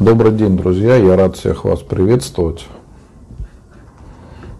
[0.00, 0.96] Добрый день, друзья.
[0.96, 2.66] Я рад всех вас приветствовать.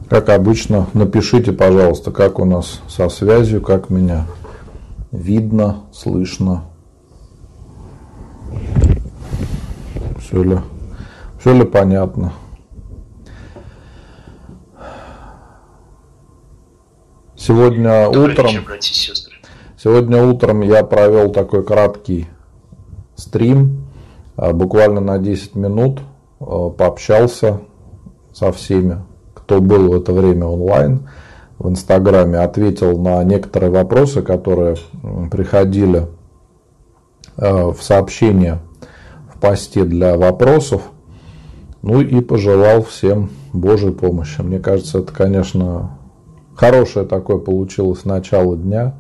[0.09, 4.27] Как обычно, напишите, пожалуйста, как у нас со связью, как меня
[5.11, 6.65] видно, слышно.
[10.21, 10.59] Все ли,
[11.41, 12.33] все ли понятно?
[17.37, 19.24] Сегодня Добрый утром, вечер, братья и сестры.
[19.85, 22.29] Сегодня утром я провел такой краткий
[23.17, 23.85] стрим,
[24.35, 26.01] а, буквально на 10 минут,
[26.41, 27.61] а, пообщался
[28.33, 29.05] со всеми,
[29.35, 31.09] кто был в это время онлайн
[31.59, 34.77] в Инстаграме, ответил на некоторые вопросы, которые
[35.31, 36.09] приходили
[37.37, 38.61] а, в сообщения
[39.35, 40.81] в посте для вопросов.
[41.83, 44.41] Ну и пожелал всем Божьей помощи.
[44.41, 45.99] Мне кажется, это, конечно,
[46.55, 48.95] Хорошее такое получилось начало дня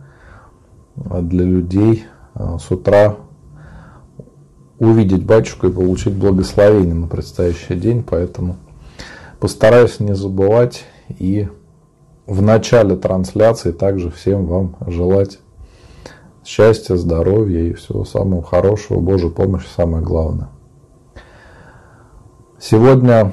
[0.96, 3.16] для людей а, с утра
[4.78, 8.04] увидеть батюшку и получить благословение на предстоящий день.
[8.08, 8.56] Поэтому
[9.40, 11.48] постараюсь не забывать и
[12.26, 15.38] в начале трансляции также всем вам желать
[16.44, 20.48] счастья, здоровья и всего самого хорошего, Божьей помощи самое главное.
[22.58, 23.32] Сегодня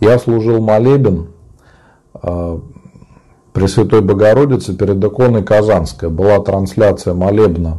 [0.00, 1.28] я служил молебен
[2.14, 2.60] а,
[3.56, 6.10] Пресвятой Богородице перед иконой Казанской.
[6.10, 7.78] Была трансляция молебна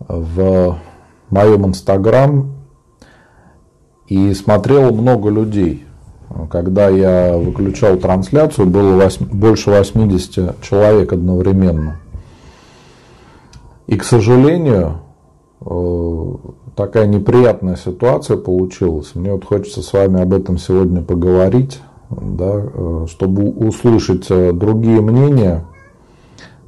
[0.00, 0.78] в
[1.30, 2.52] моем инстаграм
[4.06, 5.86] и смотрело много людей.
[6.50, 11.96] Когда я выключал трансляцию, было 8, больше 80 человек одновременно.
[13.86, 14.98] И, к сожалению,
[15.62, 16.34] э,
[16.76, 19.14] такая неприятная ситуация получилась.
[19.14, 25.00] Мне вот хочется с вами об этом сегодня поговорить, да, э, чтобы услышать э, другие
[25.00, 25.66] мнения,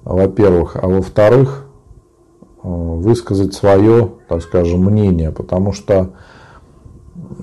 [0.05, 1.67] во-первых, а во-вторых,
[2.63, 6.13] э, высказать свое, так скажем, мнение, потому что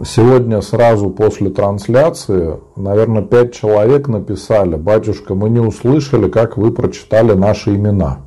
[0.06, 7.34] сегодня сразу после трансляции, наверное, пять человек написали, батюшка, мы не услышали, как вы прочитали
[7.34, 8.20] наши имена.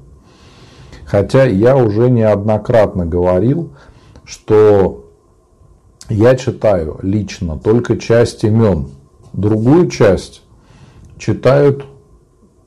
[1.04, 3.70] Хотя я уже неоднократно говорил,
[4.24, 5.06] что
[6.10, 8.88] я читаю лично только часть имен.
[9.32, 10.42] Другую часть
[11.18, 11.84] читают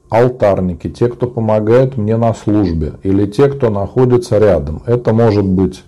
[0.09, 4.83] алтарники, те, кто помогает мне на службе, или те, кто находится рядом.
[4.85, 5.83] Это может быть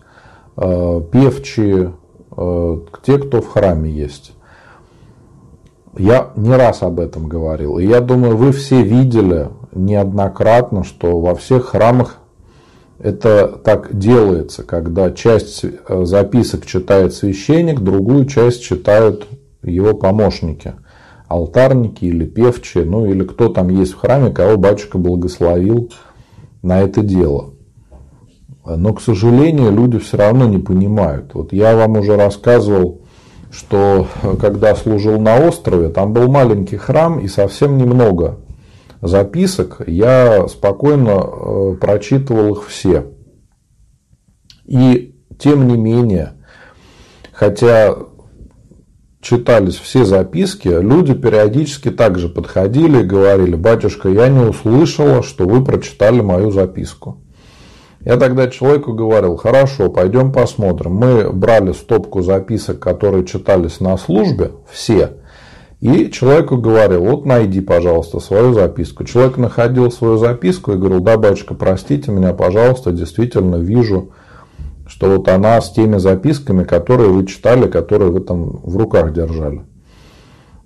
[0.56, 1.94] э, певчие,
[2.36, 4.34] э, те, кто в храме есть.
[5.98, 7.78] Я не раз об этом говорил.
[7.78, 12.18] И я думаю, вы все видели неоднократно, что во всех храмах
[13.00, 19.28] это так делается, когда часть э, записок читает священник, другую часть читают
[19.64, 20.74] его помощники,
[21.28, 25.92] алтарники или певчие, ну или кто там есть в храме, кого батюшка благословил
[26.62, 27.54] на это дело.
[28.66, 31.34] Но, к сожалению, люди все равно не понимают.
[31.34, 33.02] Вот я вам уже рассказывал,
[33.52, 38.40] что э, когда служил на острове, там был маленький храм и совсем немного
[39.02, 43.12] записок, я спокойно э, прочитывал их все.
[44.66, 46.34] И тем не менее,
[47.34, 47.96] хотя
[49.24, 55.64] читались все записки, люди периодически также подходили и говорили, батюшка, я не услышала, что вы
[55.64, 57.18] прочитали мою записку.
[58.02, 60.96] Я тогда человеку говорил, хорошо, пойдем посмотрим.
[60.96, 65.14] Мы брали стопку записок, которые читались на службе, все,
[65.80, 69.04] и человеку говорил, вот найди, пожалуйста, свою записку.
[69.04, 74.12] Человек находил свою записку и говорил, да, батюшка, простите меня, пожалуйста, действительно вижу,
[74.86, 79.64] что вот она с теми записками, которые вы читали, которые вы там в руках держали.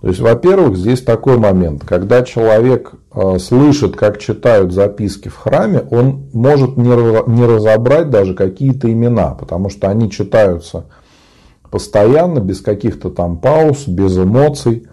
[0.02, 5.84] То есть, во-первых, здесь такой момент, когда человек э, слышит, как читают записки в храме,
[5.90, 10.86] он может не разобрать даже какие-то имена, потому что они читаются
[11.72, 14.88] постоянно, без каких-то там пауз, без эмоций.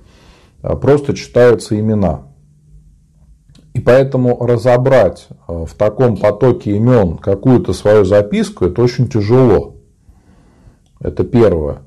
[0.63, 2.23] А, просто читаются имена.
[3.75, 9.75] И поэтому разобрать а, в таком потоке имен какую-то свою записку, это очень тяжело.
[11.01, 11.79] Это первое.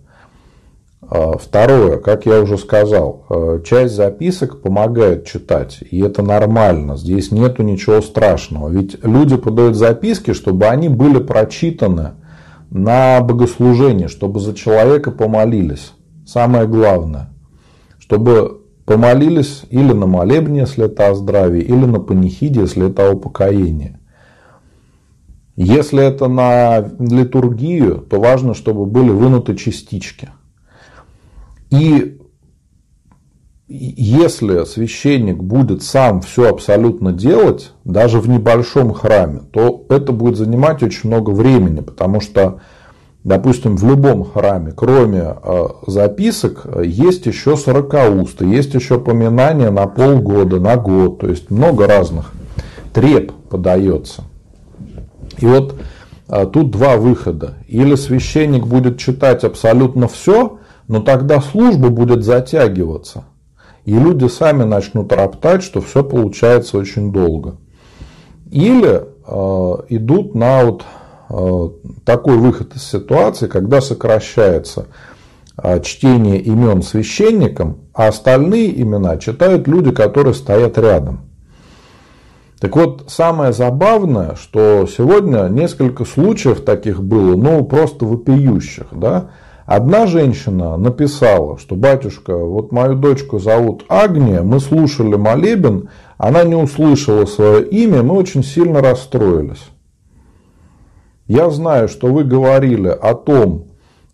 [1.02, 3.26] А, второе, как я уже сказал,
[3.66, 8.68] часть записок помогает читать, и это нормально, здесь нету ничего страшного.
[8.68, 12.12] Ведь люди подают записки, чтобы они были прочитаны
[12.70, 15.94] на богослужении, чтобы за человека помолились.
[16.26, 17.30] Самое главное,
[17.98, 18.57] чтобы
[18.88, 24.00] Помолились или на молебне, если это о здравии, или на панихиде, если это о упокоении.
[25.58, 30.30] Если это на литургию, то важно, чтобы были вынуты частички.
[31.70, 32.18] И
[33.68, 40.82] если священник будет сам все абсолютно делать, даже в небольшом храме, то это будет занимать
[40.82, 42.62] очень много времени, потому что,
[43.28, 50.60] допустим, в любом храме, кроме э, записок, есть еще сорокаусты, есть еще поминания на полгода,
[50.60, 52.32] на год, то есть много разных
[52.94, 54.24] треп подается.
[55.38, 55.76] И вот
[56.30, 57.56] э, тут два выхода.
[57.68, 60.58] Или священник будет читать абсолютно все,
[60.88, 63.26] но тогда служба будет затягиваться–
[63.88, 67.56] и люди сами начнут роптать, что все получается очень долго.
[68.52, 70.84] Или э, идут на вот
[72.06, 74.88] такой выход из ситуации, когда сокращается
[75.62, 81.22] э, чтение имен священникам, а остальные имена читают люди, которые стоят рядом.
[82.60, 89.30] Так вот, самое забавное, что сегодня несколько случаев таких было, ну, просто вопиющих, да,
[89.68, 96.56] Одна женщина написала, что батюшка, вот мою дочку зовут Агния, мы слушали молебен, она не
[96.56, 99.68] услышала свое имя, мы очень сильно расстроились.
[101.28, 103.68] Я знаю, что вы говорили о том,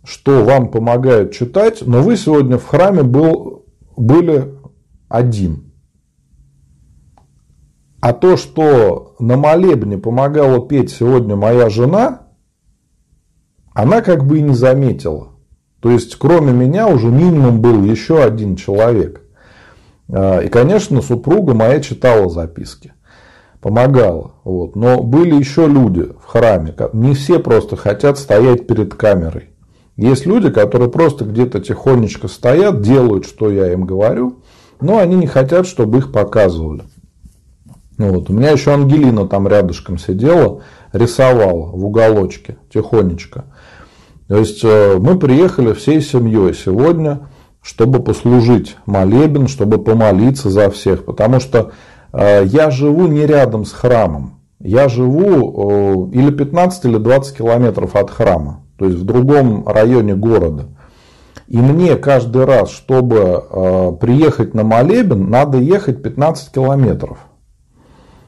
[0.03, 3.65] что вам помогает читать, но вы сегодня в храме был,
[3.95, 4.55] были
[5.07, 5.71] один.
[8.01, 12.27] А то, что на молебне помогала петь сегодня моя жена,
[13.73, 15.29] она как бы и не заметила.
[15.79, 19.21] То есть, кроме меня уже минимум был еще один человек.
[20.09, 22.93] А, и, конечно, супруга моя читала записки,
[23.63, 24.33] помогала.
[24.43, 24.75] Вот.
[24.75, 26.75] Но были еще люди в храме.
[26.91, 29.49] Не все просто хотят стоять перед камерой.
[29.95, 34.39] Есть люди, которые просто где-то тихонечко стоят, делают, что я им говорю,
[34.81, 36.83] но они не хотят, чтобы их показывали.
[37.97, 38.29] Вот.
[38.29, 40.61] У меня еще Ангелина там рядышком сидела,
[40.91, 43.45] рисовала в уголочке тихонечко.
[44.27, 47.29] То есть э, мы приехали всей семьей сегодня,
[47.61, 51.71] чтобы послужить молебен, чтобы помолиться за всех, потому что
[52.13, 54.39] я живу не рядом с храмом.
[54.59, 60.15] Я живу э, или 15, или 20 километров от храма, то есть в другом районе
[60.15, 60.67] города.
[61.47, 67.17] И мне каждый раз, чтобы приехать на молебен, надо ехать 15 километров.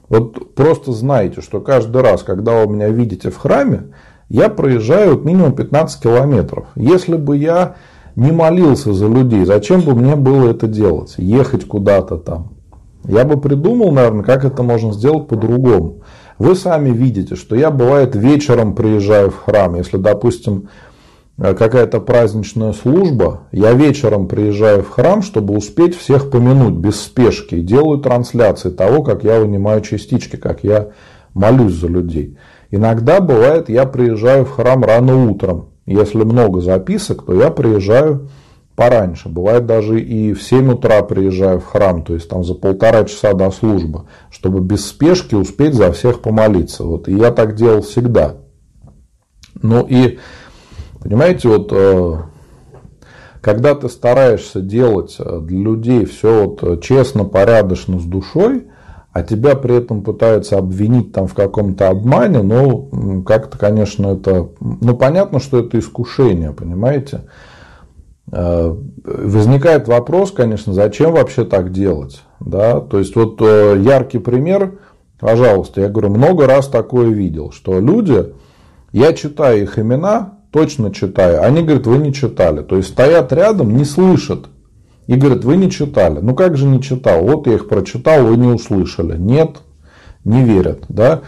[0.09, 3.93] Вот просто знайте, что каждый раз, когда вы меня видите в храме,
[4.29, 6.67] я проезжаю минимум 15 километров.
[6.75, 7.75] Если бы я
[8.15, 11.15] не молился за людей, зачем бы мне было это делать?
[11.17, 12.54] Ехать куда-то там.
[13.07, 16.01] Я бы придумал, наверное, как это можно сделать по-другому.
[16.37, 19.75] Вы сами видите, что я бывает вечером приезжаю в храм.
[19.75, 20.69] Если, допустим,
[21.37, 27.61] какая-то праздничная служба, я вечером приезжаю в храм, чтобы успеть всех помянуть без спешки.
[27.61, 30.89] Делаю трансляции того, как я вынимаю частички, как я
[31.33, 32.37] молюсь за людей.
[32.71, 35.69] Иногда бывает, я приезжаю в храм рано утром.
[35.85, 38.29] Если много записок, то я приезжаю
[38.75, 39.29] пораньше.
[39.29, 43.33] Бывает даже и в 7 утра приезжаю в храм, то есть там за полтора часа
[43.33, 46.83] до службы, чтобы без спешки успеть за всех помолиться.
[46.83, 47.07] Вот.
[47.07, 48.35] И я так делал всегда.
[49.61, 50.19] Ну и,
[51.01, 52.15] понимаете, вот э,
[53.41, 58.67] когда ты стараешься делать для людей все вот э, честно, порядочно, с душой,
[59.13, 64.97] а тебя при этом пытаются обвинить там в каком-то обмане, ну, как-то, конечно, это, ну,
[64.97, 67.21] понятно, что это искушение, понимаете?
[68.35, 74.79] Возникает вопрос, конечно, зачем вообще так делать, да, то есть вот э, яркий пример,
[75.19, 78.33] пожалуйста, я говорю, много раз такое видел, что люди,
[78.91, 83.77] я читаю их имена, точно читаю, они говорят, вы не читали, то есть стоят рядом,
[83.77, 84.47] не слышат,
[85.07, 86.19] и говорит, вы не читали.
[86.21, 87.23] Ну как же не читал?
[87.23, 89.17] Вот я их прочитал, вы не услышали.
[89.17, 89.57] Нет,
[90.23, 90.83] не верят.
[90.89, 91.21] Да?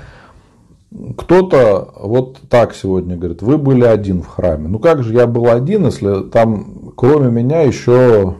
[1.17, 4.67] Кто-то вот так сегодня говорит, вы были один в храме.
[4.67, 8.35] Ну как же я был один, если там кроме меня еще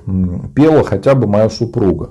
[0.54, 2.10] пела хотя бы моя супруга.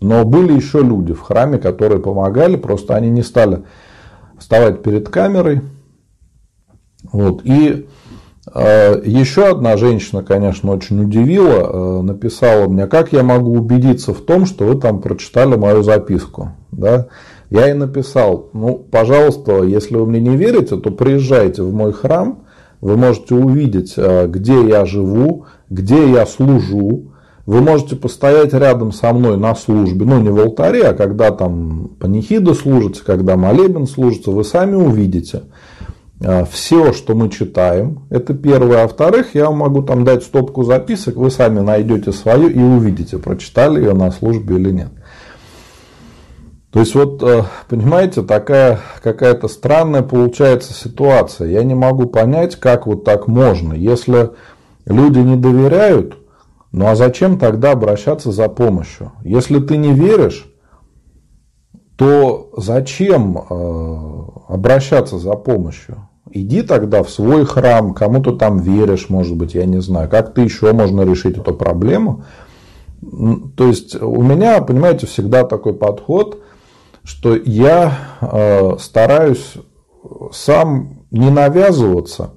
[0.00, 3.64] Но были еще люди в храме, которые помогали, просто они не стали
[4.38, 5.62] вставать перед камерой.
[7.12, 7.40] Вот.
[7.44, 7.86] И
[8.54, 14.20] Э, Еще одна женщина, конечно, очень удивила, э, написала мне, как я могу убедиться в
[14.20, 16.52] том, что вы там прочитали мою записку.
[16.70, 17.08] Да?
[17.50, 22.45] Я ей написал, ну, пожалуйста, если вы мне не верите, то приезжайте в мой храм,
[22.80, 27.12] вы можете увидеть, э, где я живу, где я служу,
[27.46, 31.92] вы можете постоять рядом со мной на службе, ну не в алтаре, а когда там
[32.00, 35.42] панихида служится, когда молебен служится, вы сами увидите,
[36.24, 38.78] а, все, что мы читаем, это первое.
[38.78, 43.80] А во-вторых, я могу там дать стопку записок, вы сами найдете свою и увидите, прочитали
[43.80, 44.88] ее на службе или нет.
[46.70, 51.48] То есть, вот, э, понимаете, такая какая-то странная получается ситуация.
[51.48, 53.72] Я не могу понять, как вот так можно.
[53.72, 54.30] Если
[54.84, 56.18] люди не доверяют,
[56.72, 59.12] Ну а зачем тогда обращаться за помощью?
[59.22, 60.46] Если ты не веришь,
[61.96, 66.08] то зачем э, обращаться за помощью?
[66.30, 70.10] Иди тогда в свой храм, кому-то там веришь, может быть, я не знаю.
[70.10, 72.24] Как ты еще можно решить эту проблему?
[73.56, 76.42] То есть у меня, понимаете, всегда такой подход,
[77.06, 79.54] что я э, стараюсь
[80.32, 82.30] сам не навязываться,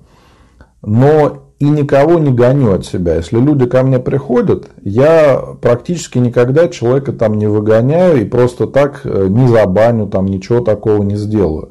[0.83, 3.15] но и никого не гоню от себя.
[3.15, 9.01] Если люди ко мне приходят, я практически никогда человека там не выгоняю и просто так
[9.05, 11.69] э, не забаню, там ничего такого не сделаю.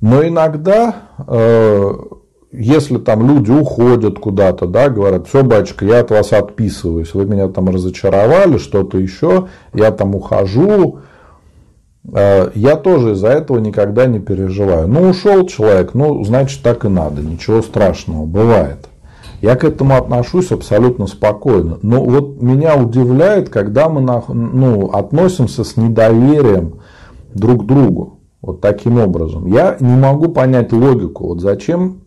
[0.00, 0.94] Но иногда,
[1.26, 1.92] э,
[2.52, 7.48] если там люди уходят куда-то, да, говорят, все, батюшка, я от вас отписываюсь, вы меня
[7.48, 11.00] там разочаровали, что-то еще, я там ухожу,
[12.04, 14.88] я тоже из-за этого никогда не переживаю.
[14.88, 18.88] Ну, ушел человек, ну, значит, так и надо, ничего страшного, бывает.
[19.40, 21.78] Я к этому отношусь абсолютно спокойно.
[21.82, 26.80] Но вот меня удивляет, когда мы ну, относимся с недоверием
[27.34, 28.20] друг к другу.
[28.40, 29.46] Вот таким образом.
[29.46, 31.28] Я не могу понять логику.
[31.28, 32.02] Вот зачем,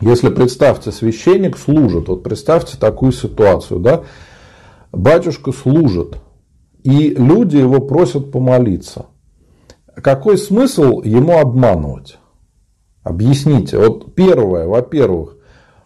[0.00, 2.08] если представьте, священник служит.
[2.08, 3.80] Вот представьте такую ситуацию.
[3.80, 4.02] Да?
[4.92, 6.16] Батюшка служит.
[6.82, 9.06] И люди его просят помолиться.
[9.94, 12.18] Какой смысл ему обманывать?
[13.02, 13.78] Объясните.
[13.78, 15.36] Вот первое, во-первых,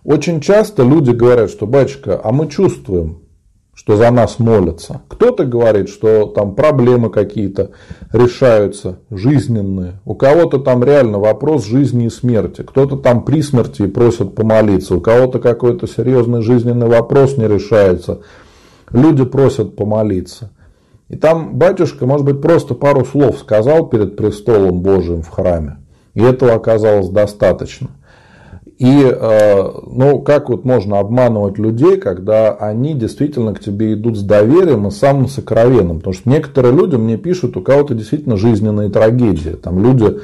[0.04, 3.22] очень часто люди говорят, что батюшка, а мы чувствуем,
[3.74, 5.02] что за нас молятся.
[5.08, 7.72] Кто-то говорит, что там проблемы какие-то
[8.10, 10.00] решаются, жизненные.
[10.06, 12.62] У кого-то там реально вопрос жизни и смерти.
[12.62, 14.94] Кто-то там при смерти и просит помолиться.
[14.94, 18.20] У кого-то какой-то серьезный жизненный вопрос не решается.
[18.90, 20.52] Люди просят помолиться.
[21.08, 25.78] И там батюшка, может быть, просто пару слов сказал перед престолом Божиим в храме.
[26.14, 27.88] И этого оказалось достаточно.
[28.78, 34.22] И э, ну, как вот можно обманывать людей, когда они действительно к тебе идут с
[34.22, 35.98] доверием и самым сокровенным.
[35.98, 39.50] Потому что некоторые люди мне пишут, у кого-то действительно жизненные трагедии.
[39.52, 40.18] Там люди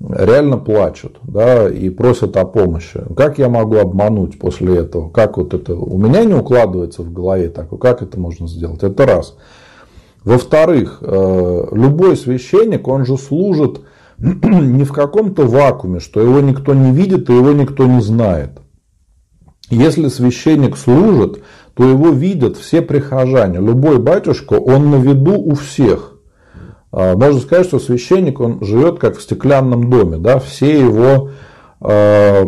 [0.00, 3.00] реально плачут да, и просят о помощи.
[3.16, 5.08] Как я могу обмануть после этого?
[5.08, 8.82] Как вот это у меня не укладывается в голове так, как это можно сделать?
[8.82, 9.34] Это раз.
[10.24, 13.82] Во-вторых, э, любой священник, он же служит
[14.18, 18.58] не в каком-то вакууме, что его никто не видит и его никто не знает.
[19.70, 21.42] Если священник служит,
[21.74, 23.58] то его видят все прихожане.
[23.58, 26.14] Любой батюшка, он на виду у всех.
[26.92, 30.18] А, можно сказать, что священник, он живет как в стеклянном доме.
[30.18, 30.38] Да?
[30.38, 31.30] Все, его,
[31.80, 32.44] э,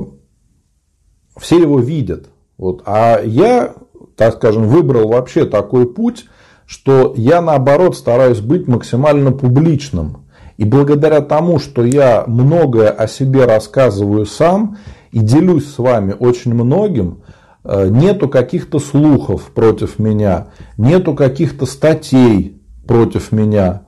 [1.36, 2.28] все его видят.
[2.56, 2.82] Вот.
[2.86, 3.74] А я,
[4.16, 6.26] так скажем, выбрал вообще такой путь,
[6.66, 10.24] что я наоборот стараюсь быть максимально публичным.
[10.56, 14.78] И благодаря тому, что я многое о себе рассказываю сам
[15.12, 17.22] и делюсь с вами очень многим,
[17.62, 23.82] э, нету каких-то слухов против меня, нету каких-то статей против меня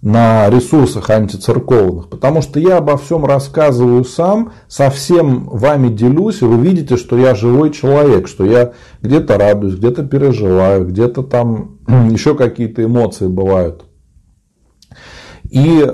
[0.00, 6.44] на ресурсах антицерковных, потому что я обо всем рассказываю сам, со всем вами делюсь, и
[6.44, 11.77] вы видите, что я живой человек, что я где-то радуюсь, где-то переживаю, где-то там
[12.10, 13.84] еще какие-то эмоции бывают.
[15.50, 15.86] И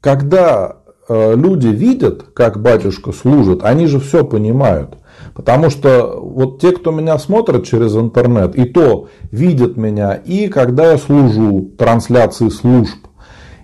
[0.00, 0.78] когда
[1.08, 4.98] э, люди видят, как батюшка служит, они же все понимают.
[5.34, 10.92] Потому что вот те, кто меня смотрят через интернет, и то видят меня, и когда
[10.92, 12.98] я служу, трансляции служб,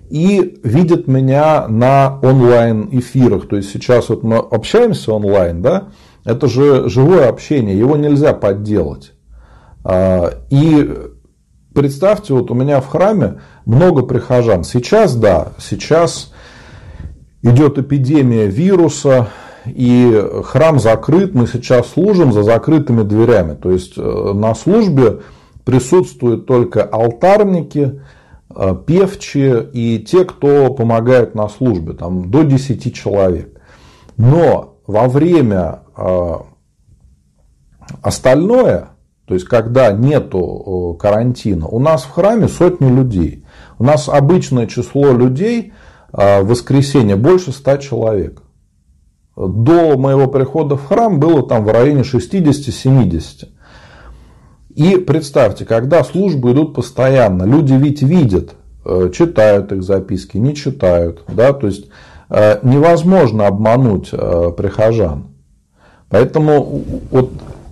[0.08, 3.48] и видят меня на онлайн эфирах.
[3.48, 5.88] То есть сейчас вот мы общаемся онлайн, да,
[6.24, 9.12] это же живое общение, его нельзя подделать.
[9.84, 10.90] А, и
[11.74, 14.64] представьте, вот у меня в храме много прихожан.
[14.64, 16.32] Сейчас, да, сейчас
[17.42, 19.28] идет эпидемия вируса,
[19.66, 23.54] и храм закрыт, мы сейчас служим за закрытыми дверями.
[23.54, 25.20] То есть э, на службе
[25.64, 28.00] присутствуют только алтарники,
[28.52, 33.60] Э, певчие и те, кто помогают на службе, там до 10 человек.
[34.16, 36.34] Но во время э,
[38.02, 38.88] остальное,
[39.30, 43.44] то есть когда нету э, карантина, у нас в храме сотни людей.
[43.78, 45.72] У нас обычное число людей
[46.12, 48.42] в воскресенье больше 100 человек.
[49.36, 53.46] До моего прихода в храм было там в районе 60-70.
[54.70, 61.22] И представьте, когда службы идут постоянно, люди ведь видят, э, читают их записки, не читают.
[61.28, 61.52] Да?
[61.52, 61.88] То есть
[62.30, 65.28] э, невозможно обмануть э, прихожан.
[66.08, 66.82] Поэтому
[67.12, 67.30] вот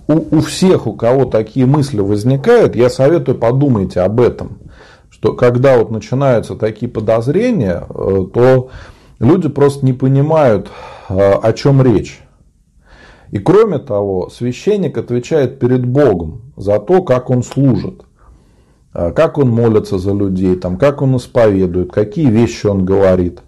[0.09, 4.57] у, у всех, у кого такие мысли возникают, я советую подумайте об этом.
[5.11, 8.69] Что когда вот начинаются такие подозрения, то
[9.19, 10.71] люди просто не понимают,
[11.07, 12.21] о чем речь.
[13.31, 18.01] И кроме того, священник отвечает перед Богом за то, как он служит,
[18.91, 23.41] а, как он молится за людей, там, как он исповедует, какие вещи он говорит.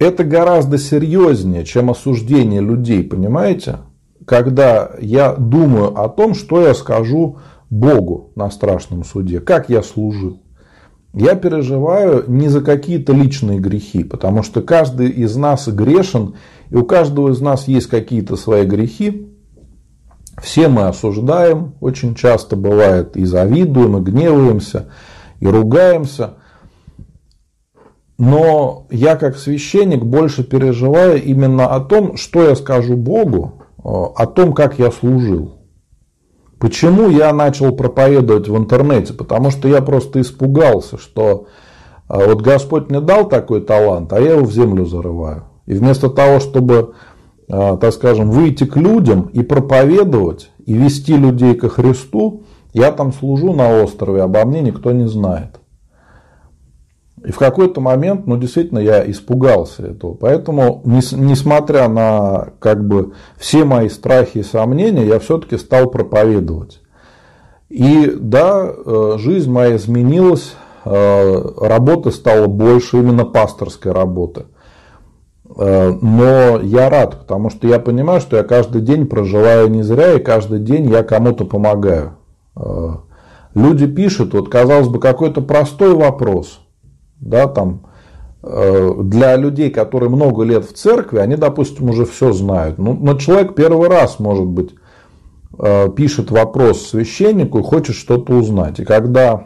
[0.00, 3.80] Это гораздо серьезнее, чем осуждение людей, понимаете?
[4.24, 7.36] Когда я думаю о том, что я скажу
[7.68, 10.40] Богу на страшном суде, как я служил.
[11.12, 16.34] Я переживаю не за какие-то личные грехи, потому что каждый из нас грешен,
[16.70, 19.28] и у каждого из нас есть какие-то свои грехи.
[20.40, 24.88] Все мы осуждаем, очень часто бывает и завидуем, и гневаемся,
[25.40, 26.34] и ругаемся.
[28.20, 34.52] Но я как священник больше переживаю именно о том, что я скажу Богу, о том,
[34.52, 35.52] как я служил.
[36.58, 39.14] Почему я начал проповедовать в интернете?
[39.14, 41.46] Потому что я просто испугался, что
[42.08, 45.44] а, вот Господь мне дал такой талант, а я его в землю зарываю.
[45.64, 46.92] И вместо того, чтобы,
[47.48, 52.42] а, так скажем, выйти к людям и проповедовать, и вести людей ко Христу,
[52.74, 55.59] я там служу на острове, обо мне никто не знает.
[57.24, 60.14] И в какой-то момент, ну, действительно, я испугался этого.
[60.14, 66.80] Поэтому, несмотря на как бы, все мои страхи и сомнения, я все-таки стал проповедовать.
[67.68, 74.46] И да, э, жизнь моя изменилась, э, работы стало больше, именно пасторской работы.
[75.58, 80.14] Э, но я рад, потому что я понимаю, что я каждый день проживаю не зря,
[80.14, 82.14] и каждый день я кому-то помогаю.
[83.54, 86.60] Люди пишут, вот казалось бы, какой-то простой вопрос–
[87.20, 87.82] да, там,
[88.42, 92.78] э, для людей, которые много лет в церкви, они, допустим, уже все знают.
[92.78, 94.74] Ну, но человек первый раз, может быть,
[95.58, 98.80] э, пишет вопрос священнику и хочет что-то узнать.
[98.80, 99.44] И когда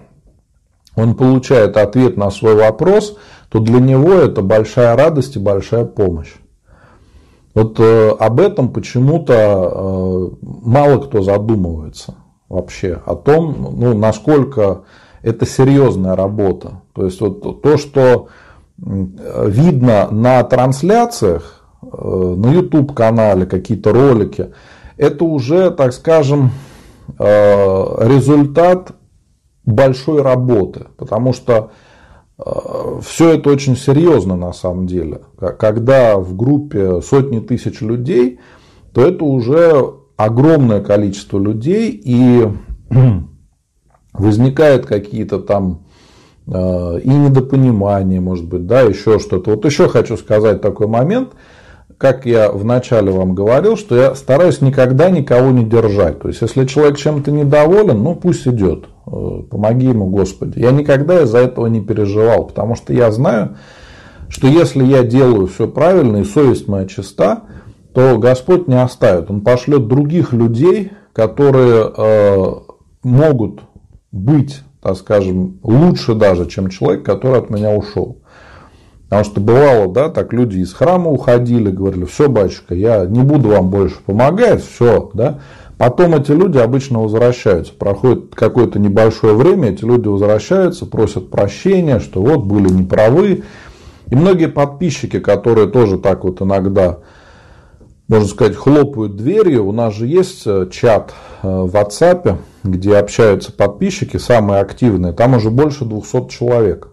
[0.97, 6.35] он получает ответ на свой вопрос, то для него это большая радость и большая помощь.
[7.55, 12.15] Вот э, об этом почему-то мало кто задумывается
[12.49, 14.83] вообще, о том, ну, насколько
[15.25, 16.83] это серьезная работа.
[16.93, 18.29] То есть вот то, что
[18.77, 24.53] видно на трансляциях, э, на YouTube канале, какие-то ролики,
[24.97, 26.51] это уже, так скажем,
[27.19, 27.25] э,
[28.09, 28.93] результат
[29.65, 31.71] большой работы, потому что
[32.39, 32.43] э,
[33.03, 35.23] все это очень серьезно на самом деле.
[35.59, 38.41] Когда в группе сотни тысяч людей,
[38.93, 42.49] то это уже огромное количество людей, и
[44.15, 45.81] возникают какие-то там
[46.47, 49.51] э, и недопонимания, может быть, да, еще что-то.
[49.51, 51.31] Вот еще хочу сказать такой момент,
[51.99, 56.21] как я вначале вам говорил, что я стараюсь никогда никого не держать.
[56.21, 60.59] То есть, если человек чем-то недоволен, ну пусть идет, э, помоги ему, Господи.
[60.59, 63.57] Я никогда из-за этого не переживал, потому что я знаю,
[64.29, 67.43] что если я делаю все правильно и совесть моя чиста,
[67.93, 69.31] то Господь не оставит.
[69.31, 72.55] Он пошлет других людей, которые э,
[73.05, 73.61] могут
[74.15, 78.19] быть, так скажем, лучше даже, чем человек, который от меня ушел.
[79.09, 83.51] Потому что бывало, да, так люди из храма уходили, говорили, все, батюшка, я не буду
[83.51, 85.41] вам больше помогать, все, да.
[85.77, 87.73] Потом эти люди обычно возвращаются.
[87.75, 93.43] Проходит какое-то небольшое время, эти люди возвращаются, просят прощения, что вот были неправы.
[94.11, 97.01] И многие подписчики, которые тоже так вот иногда,
[98.09, 103.51] можно сказать, хлопают дверью, у нас же есть э, чат э, в WhatsApp, где общаются
[103.53, 106.89] подписчики, самые активные, там уже больше 200 человек.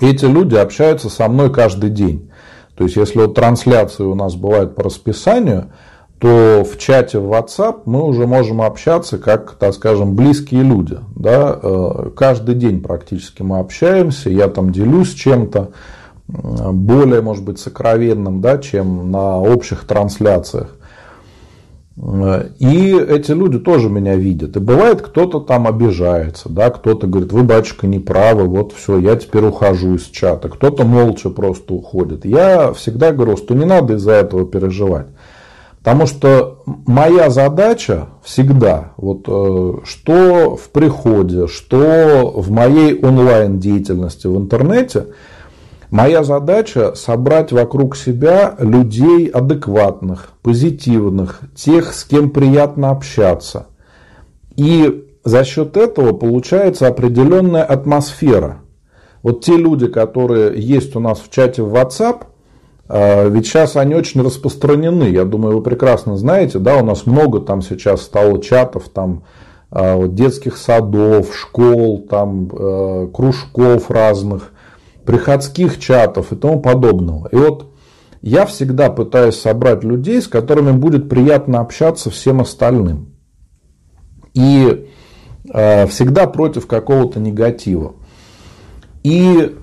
[0.00, 2.30] Эти люди общаются со мной каждый день.
[2.76, 5.70] То есть, если вот трансляции у нас бывают по расписанию,
[6.18, 10.98] то в чате в WhatsApp мы уже можем общаться как, так скажем, близкие люди.
[11.14, 11.58] Да?
[11.62, 15.70] Э, каждый день практически мы общаемся, я там делюсь чем-то
[16.26, 20.76] более, может быть, сокровенным, да, чем на общих трансляциях.
[21.96, 24.56] И эти люди тоже меня видят.
[24.56, 29.14] И бывает, кто-то там обижается, да, кто-то говорит, вы, батюшка, не правы, вот все, я
[29.14, 30.48] теперь ухожу из чата.
[30.48, 32.24] Кто-то молча просто уходит.
[32.24, 35.06] Я всегда говорю, что не надо из-за этого переживать.
[35.78, 44.26] Потому что моя задача всегда, вот, э, что в приходе, что в моей онлайн деятельности
[44.26, 45.08] в интернете–
[45.94, 53.68] Моя задача собрать вокруг себя людей адекватных, позитивных, тех, с кем приятно общаться.
[54.56, 58.56] И за счет этого получается определенная атмосфера.
[59.22, 62.22] Вот те люди, которые есть у нас в чате в WhatsApp,
[62.88, 65.04] а, ведь сейчас они очень распространены.
[65.04, 69.22] Я думаю, вы прекрасно знаете, да, у нас много там сейчас стало чатов, там
[69.70, 74.50] а, детских садов, школ, там а, кружков разных
[75.04, 77.28] приходских чатов и тому подобного.
[77.28, 77.72] И вот
[78.22, 83.14] я всегда пытаюсь собрать людей, с которыми будет приятно общаться всем остальным.
[84.32, 84.88] И
[85.52, 87.94] э, всегда против какого-то негатива.
[89.02, 89.54] И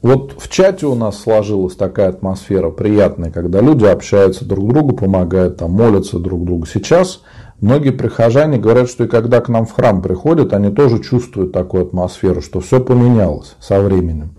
[0.00, 5.58] вот в чате у нас сложилась такая атмосфера приятная, когда люди общаются друг другу, помогают,
[5.58, 6.66] там, молятся друг другу.
[6.66, 7.20] Сейчас
[7.60, 11.84] многие прихожане говорят, что и когда к нам в храм приходят, они тоже чувствуют такую
[11.84, 14.36] атмосферу, что все поменялось со временем.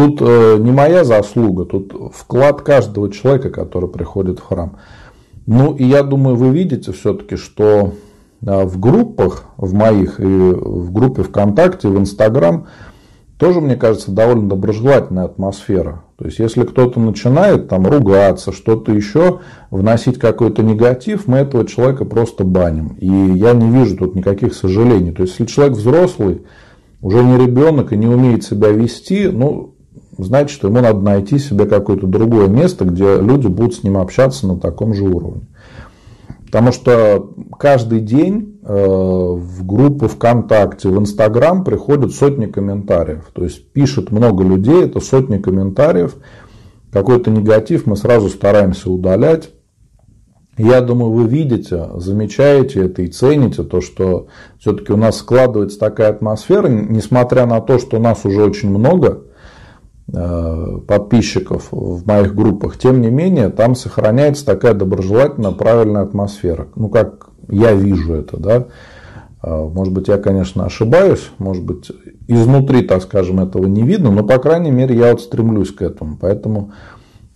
[0.00, 4.78] Тут э, не моя заслуга, тут вклад каждого человека, который приходит в храм.
[5.44, 7.92] Ну и я думаю, вы видите все-таки, что
[8.40, 12.66] э, в группах, в моих, и в группе ВКонтакте, в Инстаграм,
[13.36, 16.02] тоже, мне кажется, довольно доброжелательная атмосфера.
[16.16, 22.06] То есть, если кто-то начинает там ругаться, что-то еще, вносить какой-то негатив, мы этого человека
[22.06, 22.96] просто баним.
[22.98, 25.12] И я не вижу тут никаких сожалений.
[25.12, 26.46] То есть, если человек взрослый,
[27.02, 29.74] уже не ребенок и не умеет себя вести, ну,
[30.24, 34.46] значит, что ему надо найти себе какое-то другое место, где люди будут с ним общаться
[34.46, 35.42] на таком же уровне.
[36.50, 43.30] Потому что каждый день э, в группу ВКонтакте, в Инстаграм приходят сотни комментариев.
[43.32, 46.16] То есть пишет много людей, это сотни комментариев.
[46.92, 49.50] Какой-то негатив мы сразу стараемся удалять.
[50.58, 54.26] Я думаю, вы видите, замечаете это и цените то, что
[54.58, 59.22] все-таки у нас складывается такая атмосфера, несмотря на то, что нас уже очень много,
[60.12, 66.68] подписчиков в моих группах, тем не менее, там сохраняется такая доброжелательная, правильная атмосфера.
[66.74, 68.66] Ну, как я вижу это, да.
[69.42, 71.90] Э, может быть, я, конечно, ошибаюсь, может быть,
[72.28, 76.16] изнутри, так скажем, этого не видно, но, по крайней мере, я вот стремлюсь к этому.
[76.20, 76.72] Поэтому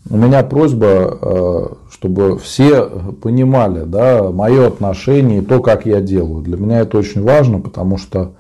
[0.08, 2.87] у меня просьба, э, чтобы все
[3.22, 6.42] понимали да, мое отношение и то, как я делаю.
[6.42, 8.34] Для меня это очень важно, потому что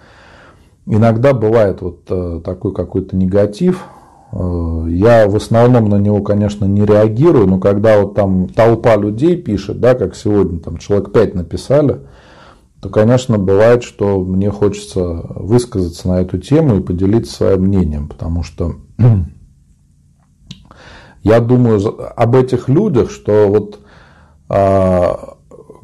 [0.86, 2.04] иногда бывает вот
[2.44, 4.03] такой какой-то негатив, Э,
[4.88, 9.80] я в основном на него, конечно, не реагирую, но когда вот там толпа людей пишет,
[9.80, 12.00] да, как сегодня там человек 5 написали,
[12.80, 18.42] то, конечно, бывает, что мне хочется высказаться на эту тему и поделиться своим мнением, потому
[18.42, 18.76] что
[21.22, 21.80] я думаю
[22.16, 23.78] об этих людях, что вот
[24.48, 25.36] а,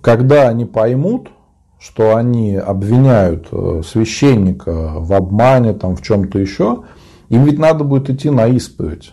[0.02, 1.28] когда они поймут,
[1.78, 6.82] что они обвиняют э, священника в обмане, там, в чем-то еще,
[7.30, 9.12] им ведь надо будет идти на исповедь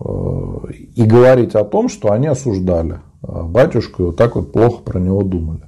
[0.00, 0.04] э,
[0.96, 4.98] и говорить о том, что они осуждали э, батюшку и вот так вот плохо про
[4.98, 5.62] него думали.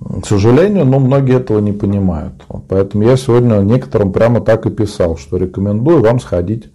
[0.00, 2.44] К сожалению, но многие этого не понимают.
[2.68, 6.72] Поэтому я сегодня некоторым прямо так и писал, что рекомендую вам сходить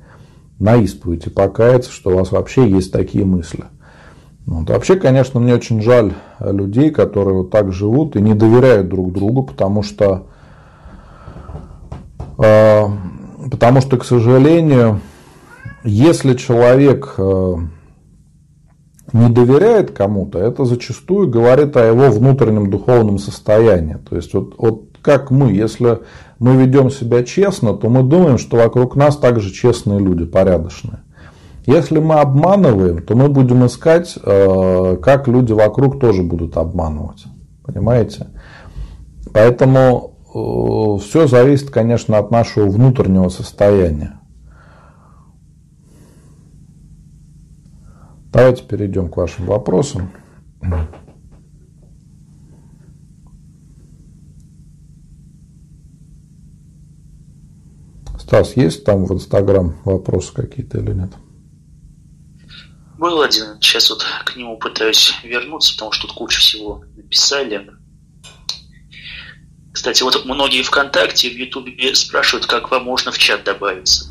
[0.59, 3.63] на исповедь и покаяться, что у вас вообще есть такие мысли.
[4.45, 4.69] Вот.
[4.69, 9.43] Вообще, конечно, мне очень жаль людей, которые вот так живут и не доверяют друг другу,
[9.43, 10.27] потому что
[12.37, 12.83] э,
[13.49, 15.01] Потому что, к сожалению,
[15.83, 17.55] если человек э,
[19.13, 23.97] не доверяет кому-то, это зачастую говорит о его внутреннем духовном состоянии.
[24.09, 25.99] То есть, вот, вот как мы, если
[26.39, 30.99] мы ведем себя честно, то мы думаем, что вокруг нас также честные люди, порядочные.
[31.67, 37.25] Если мы обманываем, то мы будем искать, э, как люди вокруг тоже будут обманывать.
[37.63, 38.27] Понимаете?
[39.33, 44.19] Поэтому все зависит, конечно, от нашего внутреннего состояния.
[48.33, 50.11] Давайте перейдем к вашим вопросам.
[58.19, 61.13] Стас, есть там в Инстаграм вопросы какие-то или нет?
[62.97, 67.69] Был один, сейчас вот к нему пытаюсь вернуться, потому что тут кучу всего написали.
[69.85, 74.07] Кстати, вот многие ВКонтакте, в Ютубе спрашивают, как вам можно в чат добавиться.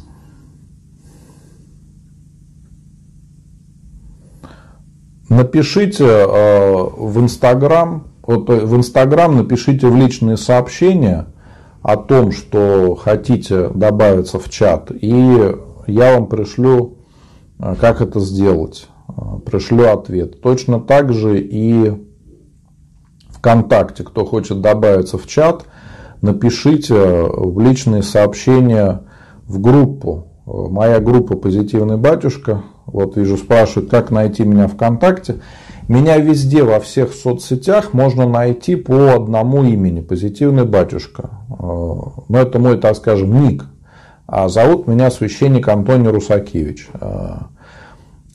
[5.28, 11.26] Напишите э, в Инстаграм, вот э, в Инстаграм напишите в личные сообщения
[11.82, 15.56] о том, что хотите добавиться в чат, и
[15.88, 16.98] я вам пришлю,
[17.58, 18.86] э, как это сделать.
[19.44, 20.40] Пришлю ответ.
[20.40, 21.94] Точно так же и
[23.44, 25.66] ВКонтакте, кто хочет добавиться в чат,
[26.22, 29.02] напишите в личные сообщения
[29.46, 30.28] в группу.
[30.46, 32.62] Моя группа «Позитивный батюшка».
[32.86, 35.42] Вот вижу, спрашивают, как найти меня ВКонтакте.
[35.88, 41.28] Меня везде, во всех соцсетях можно найти по одному имени «Позитивный батюшка».
[41.50, 43.66] Ну, это мой, так скажем, ник.
[44.26, 46.88] А зовут меня священник Антоний Русакевич.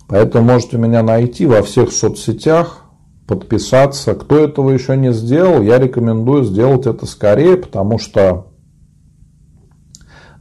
[0.07, 2.85] Поэтому можете меня найти во всех соцсетях
[3.29, 4.15] подписаться.
[4.15, 8.47] Кто этого еще не сделал, я рекомендую сделать это скорее, потому что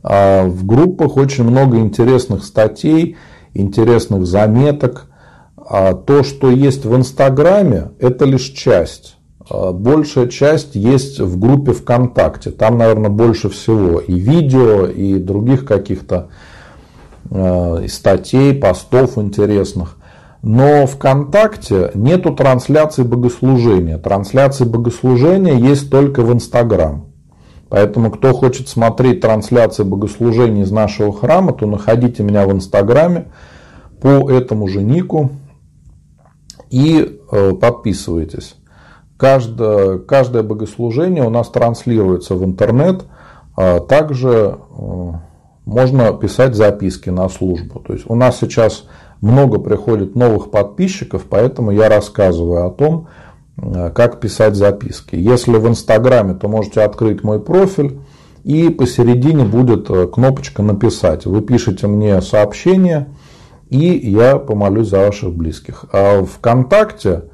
[0.03, 3.19] а, в группах очень много интересных статей,
[3.53, 5.05] интересных заметок.
[5.55, 9.19] А то, что есть в Инстаграме, это лишь часть.
[9.51, 12.53] А большая часть есть в группе ВКонтакте.
[12.53, 16.31] Там, наверное, больше всего и видео, и других каких-то
[17.87, 19.98] статей, постов интересных.
[20.43, 23.99] Но ВКонтакте нету трансляции богослужения.
[23.99, 27.07] Трансляции богослужения есть только в Инстаграм.
[27.69, 33.27] Поэтому, кто хочет смотреть трансляции богослужений из нашего храма, то находите меня в Инстаграме
[34.01, 35.33] по этому же нику
[36.71, 38.55] и э, подписывайтесь.
[39.17, 43.05] Каждое, каждое богослужение у нас транслируется в интернет.
[43.57, 45.13] А также э,
[45.65, 47.81] можно писать записки на службу.
[47.81, 48.85] То есть у нас сейчас
[49.21, 53.09] много приходит новых подписчиков, поэтому я рассказываю о том,
[53.57, 55.17] э, как писать записки.
[55.17, 58.01] Если в Инстаграме, то можете открыть мой профиль,
[58.45, 61.27] и посередине будет э, кнопочка «Написать».
[61.27, 63.09] Вы пишете мне сообщение,
[63.69, 65.85] и я помолюсь за ваших близких.
[65.93, 67.25] А ВКонтакте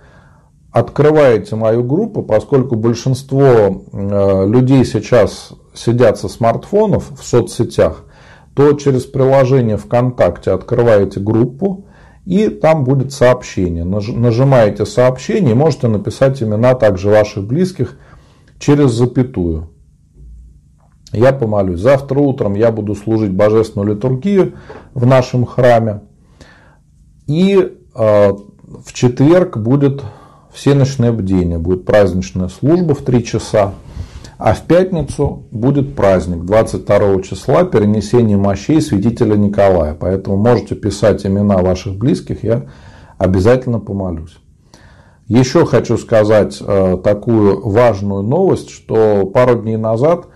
[0.72, 8.04] открываете мою группу, поскольку большинство э, людей сейчас сидят со смартфонов в соцсетях,
[8.54, 11.86] то через приложение ВКонтакте открываете группу,
[12.24, 13.84] и там будет сообщение.
[13.84, 17.98] Нажимаете сообщение и можете написать имена также ваших близких
[18.58, 19.70] через запятую.
[21.12, 21.80] Я помолюсь.
[21.80, 24.54] Завтра утром я буду служить божественную литургию
[24.94, 26.02] в нашем храме.
[27.26, 30.02] И э, в четверг будет
[30.52, 33.74] всеночное бдение, будет праздничная служба в 3 часа.
[34.38, 39.94] А в пятницу будет праздник 22 числа перенесение мощей святителя Николая.
[39.94, 42.66] Поэтому можете писать имена ваших близких, я
[43.18, 44.36] обязательно помолюсь.
[45.28, 50.26] Еще хочу сказать э, такую важную новость, что пару дней назад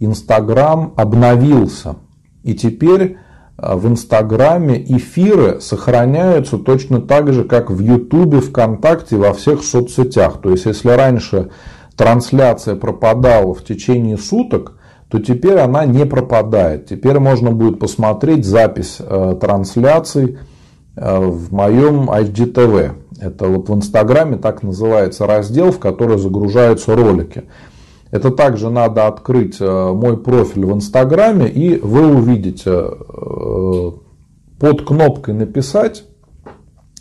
[0.00, 1.96] Инстаграм обновился.
[2.42, 3.18] И теперь
[3.58, 10.40] э, в Инстаграме эфиры сохраняются точно так же, как в Ютубе, ВКонтакте, во всех соцсетях.
[10.40, 11.50] То есть, если раньше
[11.96, 14.78] трансляция пропадала в течение суток,
[15.08, 16.86] то теперь она не пропадает.
[16.86, 20.38] Теперь можно будет посмотреть запись э, трансляций
[20.96, 22.92] э, в моем IGTV.
[23.20, 27.44] Это вот в Инстаграме так называется раздел, в который загружаются ролики.
[28.10, 33.90] Это также надо открыть э, мой профиль в Инстаграме, и вы увидите э,
[34.58, 36.04] под кнопкой «Написать»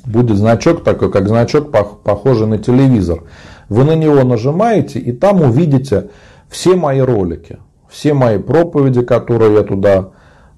[0.06, 3.24] будет значок такой, как значок, похожий на телевизор.
[3.72, 6.10] Вы на него нажимаете, и там увидите
[6.50, 10.10] все мои ролики, все мои проповеди, которые я туда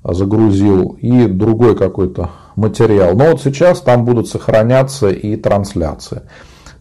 [0.04, 3.14] загрузил, и другой какой-то материал.
[3.16, 6.24] Но вот сейчас там будут сохраняться и трансляции.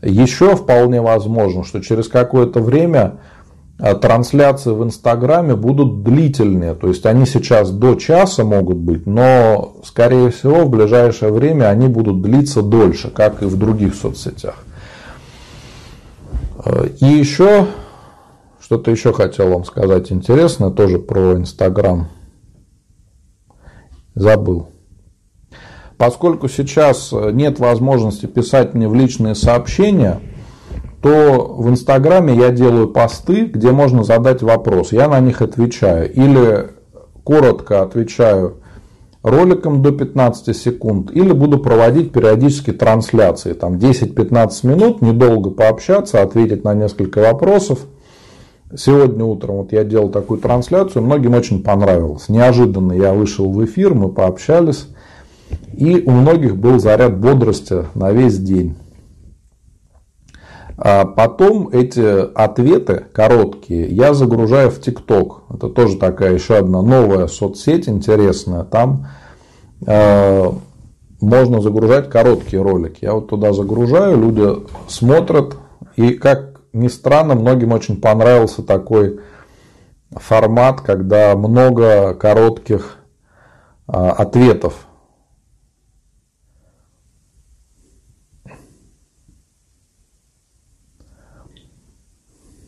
[0.01, 3.18] Еще вполне возможно, что через какое-то время
[3.79, 6.73] а, трансляции в Инстаграме будут длительные.
[6.73, 11.88] То есть они сейчас до часа могут быть, но скорее всего в ближайшее время они
[11.88, 14.55] будут длиться дольше, как и в других соцсетях.
[16.64, 17.66] И еще,
[18.61, 22.09] что-то еще хотел вам сказать интересное, тоже про Инстаграм.
[24.14, 24.68] Забыл.
[25.96, 30.20] Поскольку сейчас нет возможности писать мне в личные сообщения,
[31.03, 34.92] то в Инстаграме я делаю посты, где можно задать вопрос.
[34.92, 36.12] Я на них отвечаю.
[36.12, 36.70] Или
[37.25, 38.62] коротко отвечаю
[39.22, 46.64] роликом до 15 секунд или буду проводить периодически трансляции, там 10-15 минут, недолго пообщаться, ответить
[46.64, 47.80] на несколько вопросов.
[48.74, 52.28] Сегодня утром вот я делал такую трансляцию, многим очень понравилось.
[52.28, 54.88] Неожиданно я вышел в эфир, мы пообщались,
[55.74, 58.74] и у многих был заряд бодрости на весь день.
[60.76, 65.42] А потом эти ответы короткие я загружаю в ТикТок.
[65.52, 68.64] Это тоже такая еще одна новая соцсеть интересная.
[68.64, 69.06] Там
[69.87, 70.50] э,
[71.20, 73.04] можно загружать короткие ролики.
[73.04, 75.56] Я вот туда загружаю, люди смотрят.
[75.96, 79.20] И как ни странно, многим очень понравился такой
[80.11, 82.96] формат, когда много коротких
[83.88, 84.87] э, ответов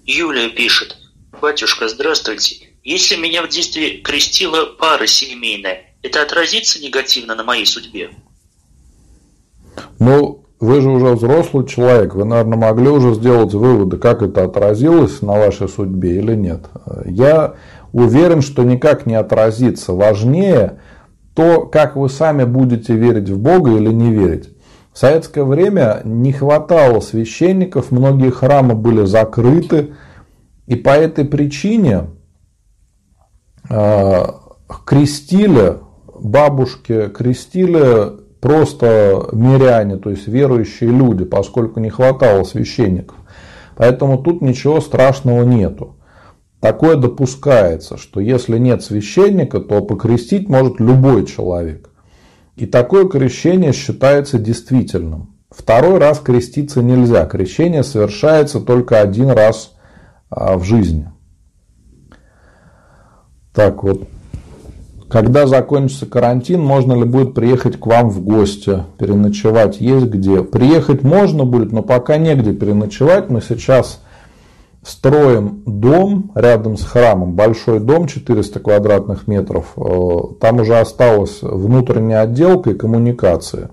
[0.07, 0.97] Юлия пишет.
[1.41, 2.69] Батюшка, здравствуйте.
[2.83, 8.11] Если меня в детстве крестила пара семейная, это отразится негативно на моей судьбе?
[9.99, 15.23] Ну, вы же уже взрослый человек, вы, наверное, могли уже сделать выводы, как это отразилось
[15.23, 16.67] на вашей судьбе или нет.
[17.07, 17.55] Я
[17.93, 19.95] уверен, что никак не отразится.
[19.95, 20.81] Важнее
[21.35, 24.54] то, как вы сами будете верить в Бога или не верить.
[24.95, 29.95] В советское время не хватало священников, многие храмы были закрыты,
[30.69, 32.11] и по этой причине
[33.69, 34.25] э,
[34.87, 35.79] крестили
[36.15, 43.17] бабушки крестили просто миряне, то есть верующие люди, поскольку не хватало священников.
[43.77, 45.97] Поэтому тут ничего страшного нету.
[46.61, 51.91] Такое допускается, что если нет священника, то покрестить может любой человек.
[52.57, 55.35] И такое крещение считается действительным.
[55.51, 57.27] Второй раз креститься нельзя.
[57.27, 59.73] Крещение совершается только один раз
[60.31, 61.11] а, в жизни.
[63.53, 64.09] Так вот,
[65.09, 70.43] когда закончится карантин, можно ли будет приехать к вам в гости, переночевать есть где?
[70.43, 73.31] Приехать можно будет, но пока негде переночевать.
[73.31, 74.01] Мы сейчас
[74.85, 79.73] строим дом рядом с храмом, большой дом, 400 квадратных метров.
[79.77, 83.71] Э, там уже осталась внутренняя отделка и коммуникация.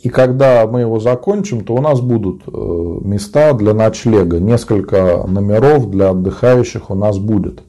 [0.00, 4.38] И когда мы его закончим, то у нас будут э, места для ночлега.
[4.38, 7.62] Несколько номеров для отдыхающих у нас будет.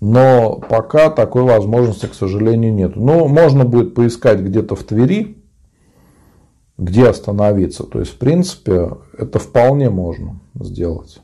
[0.00, 2.94] Но пока такой возможности, к сожалению, нет.
[2.94, 5.38] Но можно будет поискать где-то в Твери,
[6.76, 7.84] где остановиться.
[7.84, 11.20] То есть, в принципе, это вполне можно сделать.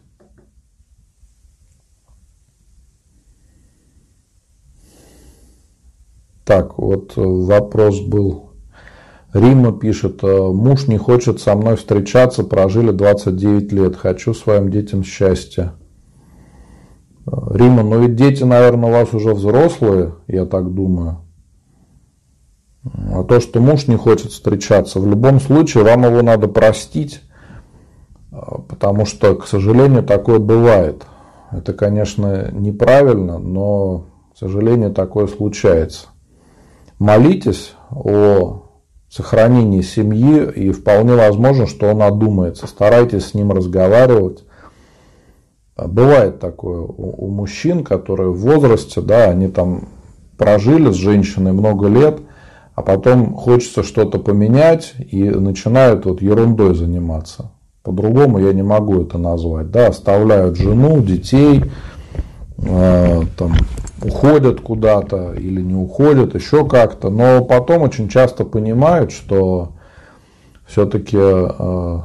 [6.44, 8.50] Так, вот вопрос был.
[9.32, 15.74] Рима пишет, муж не хочет со мной встречаться, прожили 29 лет, хочу своим детям счастья.
[17.24, 21.18] Рима, но ведь дети, наверное, у вас уже взрослые, я так думаю.
[22.84, 27.22] А то, что муж не хочет встречаться, в любом случае вам его надо простить,
[28.68, 31.04] потому что, к сожалению, такое бывает.
[31.50, 36.08] Это, конечно, неправильно, но, к сожалению, такое случается.
[36.98, 38.70] Молитесь о
[39.10, 42.66] сохранении семьи, и вполне возможно, что он одумается.
[42.66, 44.44] Старайтесь с ним разговаривать,
[45.76, 49.88] а бывает такое у мужчин, которые в возрасте, да, они там
[50.38, 52.20] прожили с женщиной много лет,
[52.74, 57.50] а потом хочется что-то поменять и начинают вот ерундой заниматься.
[57.82, 59.70] По-другому я не могу это назвать.
[59.70, 61.64] Да, оставляют жену, детей,
[62.58, 63.54] э, там,
[64.02, 67.10] уходят куда-то или не уходят, еще как-то.
[67.10, 69.72] Но потом очень часто понимают, что
[70.66, 71.98] все-таки э,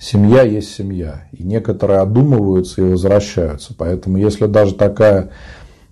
[0.00, 1.28] семья есть семья.
[1.32, 3.74] И некоторые одумываются и возвращаются.
[3.76, 5.30] Поэтому если даже такая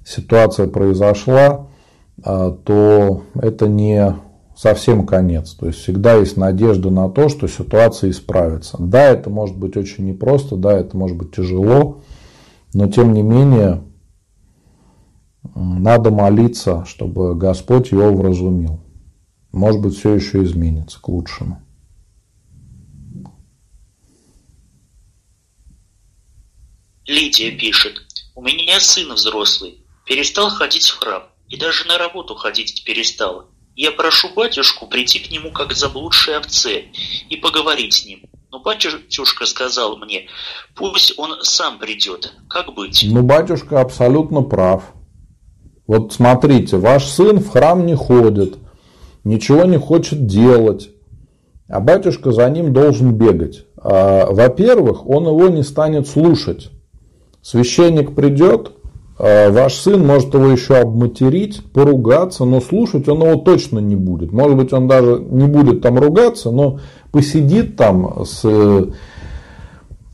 [0.04, 1.66] ситуация произошла,
[2.22, 4.14] а, то это не
[4.60, 5.54] совсем конец.
[5.54, 8.76] То есть всегда есть надежда на то, что ситуация исправится.
[8.78, 12.02] Да, это может быть очень непросто, да, это может быть тяжело,
[12.74, 13.82] но тем не менее
[15.54, 18.80] надо молиться, чтобы Господь его вразумил.
[19.50, 21.62] Может быть, все еще изменится к лучшему.
[27.06, 28.02] Лидия пишет.
[28.34, 29.82] У меня сын взрослый.
[30.04, 31.22] Перестал ходить в храм.
[31.48, 33.48] И даже на работу ходить перестал.
[33.76, 36.84] Я прошу батюшку прийти к нему как заблудшей овце
[37.28, 38.22] и поговорить с ним.
[38.50, 40.26] Но батюшка сказал мне,
[40.74, 42.32] пусть он сам придет.
[42.48, 43.06] Как быть?
[43.08, 44.92] Ну, батюшка абсолютно прав.
[45.86, 48.58] Вот смотрите, ваш сын в храм не ходит,
[49.24, 50.90] ничего не хочет делать,
[51.68, 53.66] а батюшка за ним должен бегать.
[53.76, 56.70] А, во-первых, он его не станет слушать.
[57.42, 58.72] Священник придет,
[59.20, 64.32] ваш сын может его еще обматерить, поругаться, но слушать он его точно не будет.
[64.32, 66.80] Может быть, он даже не будет там ругаться, но
[67.12, 68.44] посидит там с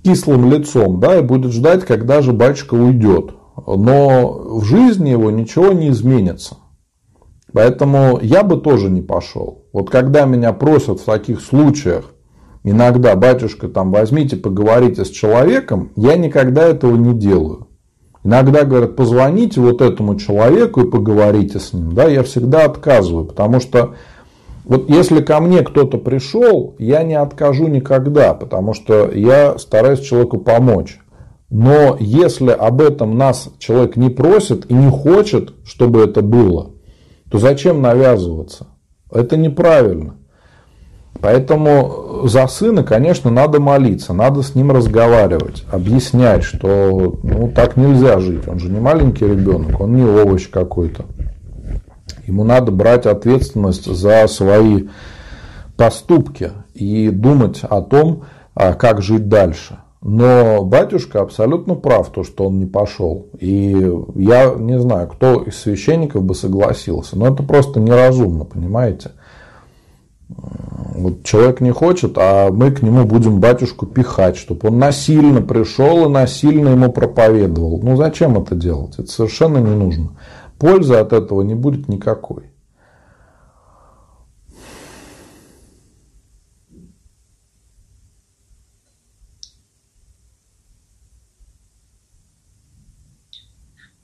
[0.02, 3.30] кислым лицом, да, и будет ждать, когда же батюшка уйдет.
[3.66, 6.56] Но в жизни его ничего не изменится.
[7.52, 9.66] Поэтому я бы тоже не пошел.
[9.72, 12.12] Вот когда меня просят в таких случаях
[12.64, 17.68] иногда, батюшка, там возьмите, поговорите с человеком, я никогда этого не делаю.
[18.26, 21.92] Иногда говорят, позвоните вот этому человеку и поговорите с ним.
[21.92, 23.94] Да, я всегда отказываю, потому что
[24.64, 30.38] вот если ко мне кто-то пришел, я не откажу никогда, потому что я стараюсь человеку
[30.38, 30.98] помочь.
[31.50, 36.72] Но если об этом нас человек не просит и не хочет, чтобы это было,
[37.30, 38.66] то зачем навязываться?
[39.08, 40.16] Это неправильно.
[41.20, 48.18] Поэтому за сына, конечно, надо молиться, надо с ним разговаривать, объяснять, что ну, так нельзя
[48.18, 48.46] жить.
[48.48, 51.04] Он же не маленький ребенок, он не овощ какой-то.
[52.26, 54.88] Ему надо брать ответственность за свои
[55.76, 59.78] поступки и думать о том, а, как жить дальше.
[60.02, 63.26] Но батюшка абсолютно прав, то, что он не пошел.
[63.40, 63.70] И
[64.14, 67.18] я не знаю, кто из священников бы согласился.
[67.18, 69.12] Но это просто неразумно, понимаете?
[70.28, 76.06] Вот человек не хочет, а мы к нему будем батюшку пихать, чтобы он насильно пришел
[76.06, 77.80] и насильно ему проповедовал.
[77.82, 78.94] Ну зачем это делать?
[78.98, 80.18] Это совершенно не нужно.
[80.58, 82.50] пользы от этого не будет никакой.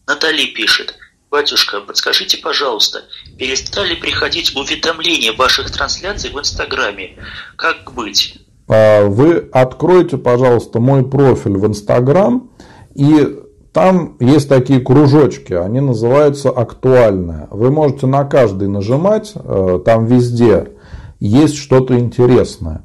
[0.07, 1.02] Натали пишет.
[1.33, 3.05] Батюшка, подскажите, пожалуйста,
[3.39, 7.17] перестали приходить уведомления ваших трансляций в Инстаграме?
[7.57, 8.39] Как быть?
[8.69, 12.51] А, вы откройте, пожалуйста, мой профиль в Инстаграм,
[12.95, 13.35] и
[13.73, 17.49] там есть такие кружочки, они называются актуальные.
[17.51, 20.73] Вы можете на каждый нажимать, э, там везде
[21.19, 22.83] есть что-то интересное.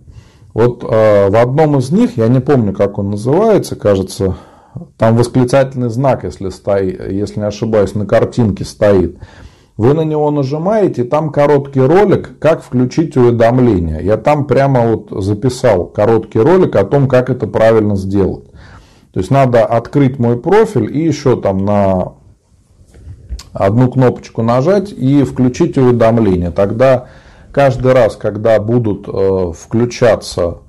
[0.53, 4.37] Вот э, в одном из них, я не помню, как он называется, кажется,
[4.97, 9.17] там восклицательный знак, если, стоит, если не ошибаюсь, на картинке стоит.
[9.77, 13.99] Вы на него нажимаете, там короткий ролик, как включить уведомления.
[13.99, 18.45] Я там прямо вот записал короткий ролик о том, как это правильно сделать.
[19.13, 22.13] То есть надо открыть мой профиль и еще там на
[23.53, 26.51] одну кнопочку нажать и включить уведомления.
[26.51, 27.07] Тогда
[27.51, 30.59] каждый раз, когда будут э, включаться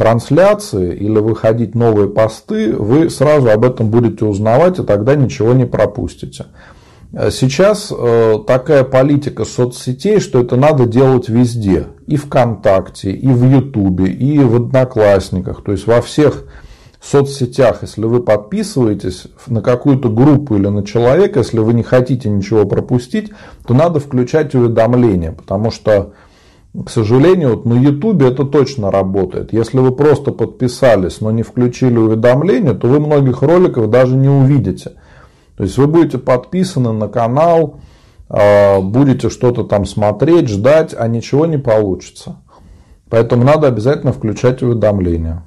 [0.00, 5.66] трансляции или выходить новые посты, вы сразу об этом будете узнавать, и тогда ничего не
[5.66, 6.46] пропустите.
[7.12, 11.88] Сейчас э, такая политика соцсетей, что это надо делать везде.
[12.06, 15.62] И ВКонтакте, и в Ютубе, и в Одноклассниках.
[15.62, 16.44] То есть во всех
[17.02, 22.64] соцсетях, если вы подписываетесь на какую-то группу или на человека, если вы не хотите ничего
[22.64, 23.32] пропустить,
[23.66, 25.32] то надо включать уведомления.
[25.32, 26.12] Потому что
[26.72, 29.52] к сожалению, вот на YouTube это точно работает.
[29.52, 34.92] Если вы просто подписались, но не включили уведомления, то вы многих роликов даже не увидите.
[35.56, 37.80] То есть вы будете подписаны на канал,
[38.28, 42.36] а, будете что-то там смотреть, ждать, а ничего не получится.
[43.08, 45.42] Поэтому надо обязательно включать уведомления.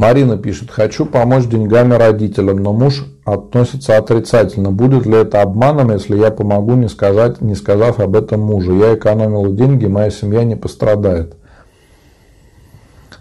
[0.00, 4.70] Марина пишет, хочу помочь деньгами родителям, но муж относится отрицательно.
[4.70, 8.78] Будет ли это обманом, если я помогу, не, сказать, не сказав об этом мужу?
[8.78, 11.36] Я экономила деньги, моя семья не пострадает.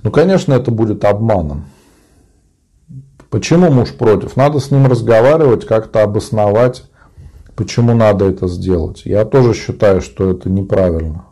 [0.03, 1.65] Ну, конечно, это будет обманом.
[3.29, 4.37] Почему муж против?
[4.37, 6.83] Надо с ним разговаривать, как-то обосновать,
[7.57, 9.01] почему надо это сделать.
[9.03, 11.25] Я тоже считаю, что это неправильно.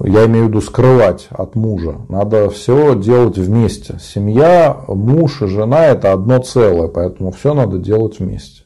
[0.00, 1.96] Я имею в виду скрывать от мужа.
[2.08, 3.98] Надо все делать вместе.
[4.00, 8.62] Семья, муж и жена– это одно целое, поэтому все надо делать вместе.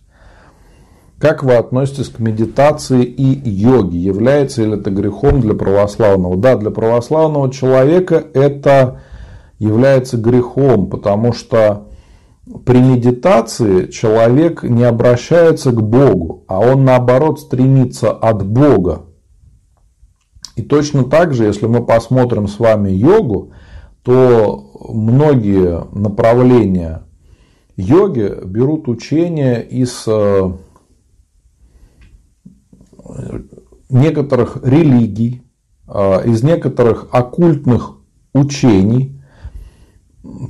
[1.19, 3.99] Как вы относитесь к медитации и йоге?
[3.99, 6.37] Является ли это грехом для православного?
[6.37, 9.01] Да, для православного человека это
[9.59, 11.87] является грехом, потому что
[12.67, 19.07] при медитации человек не обращается к Богу, а он наоборот стремится от Бога.
[20.57, 23.53] И точно так же, если мы посмотрим с вами йогу,
[24.03, 27.03] то многие направления
[27.77, 30.53] йоги берут учения из э,
[33.91, 35.43] некоторых религий,
[35.87, 37.99] э, из некоторых оккультных
[38.33, 39.21] учений.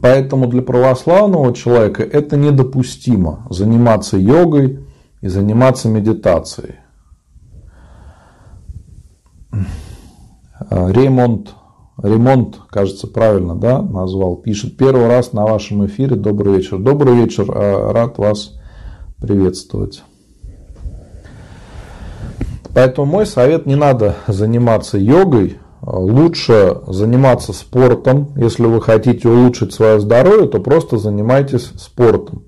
[0.00, 4.86] Поэтому для православного человека это недопустимо заниматься йогой
[5.20, 6.76] и заниматься медитацией.
[10.58, 11.54] Э, ремонт,
[12.02, 16.16] ремонт, кажется, правильно да, назвал, пишет первый раз на вашем эфире.
[16.16, 16.78] Добрый вечер.
[16.78, 18.54] Добрый вечер, э, рад вас
[19.20, 20.02] приветствовать.
[22.74, 28.32] Поэтому мой совет, не надо заниматься йогой, лучше заниматься спортом.
[28.36, 32.44] Если вы хотите улучшить свое здоровье, то просто занимайтесь спортом.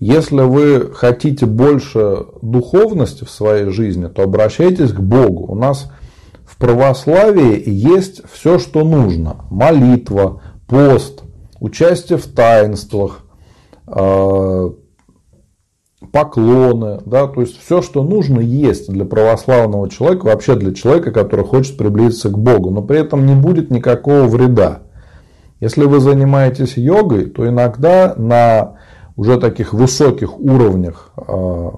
[0.00, 5.52] Если вы хотите больше духовности в своей жизни, то обращайтесь к Богу.
[5.52, 5.90] У нас
[6.60, 9.46] православии есть все, что нужно.
[9.50, 11.24] Молитва, пост,
[11.58, 13.24] участие в таинствах,
[13.88, 14.70] э,
[16.12, 21.44] поклоны, да, то есть все, что нужно, есть для православного человека, вообще для человека, который
[21.44, 24.82] хочет приблизиться к Богу, но при этом не будет никакого вреда.
[25.60, 28.76] Если вы занимаетесь йогой, то иногда на
[29.16, 31.70] уже таких высоких уровнях э,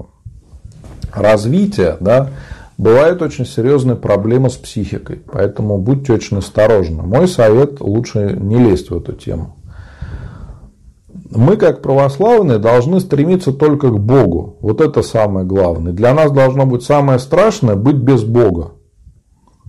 [1.13, 2.31] развития, да,
[2.83, 5.23] бывают очень серьезные проблемы с психикой.
[5.33, 7.05] Поэтому будьте очень осторожны.
[7.05, 9.57] Мой совет лучше не лезть в эту тему.
[11.31, 14.59] Мы, как православные, должны стремиться только к Богу.
[14.61, 15.93] Вот это самое главное.
[15.93, 18.73] Для нас должно быть самое страшное быть без Бога.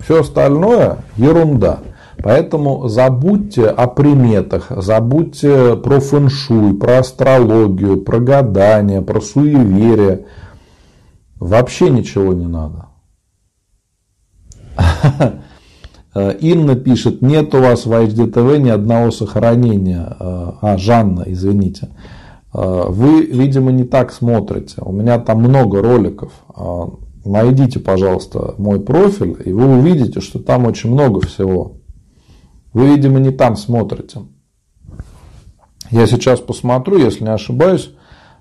[0.04, 1.80] Все остальное ерунда.
[2.22, 10.26] Поэтому забудьте о приметах, забудьте про фэншуй, про астрологию, про гадание, про суеверие.
[11.40, 12.93] Вообще ничего не надо.
[16.40, 20.16] Инна пишет, нет у вас в HDTV ни одного сохранения.
[20.20, 21.90] А, Жанна, извините.
[22.52, 24.76] А, вы, видимо, не так смотрите.
[24.82, 26.32] У меня там много роликов.
[27.26, 31.78] Найдите, пожалуйста, мой профиль, и вы увидите, что там очень много всего.
[32.74, 34.22] Вы, видимо, не там смотрите.
[35.90, 37.92] Я сейчас посмотрю, если не ошибаюсь,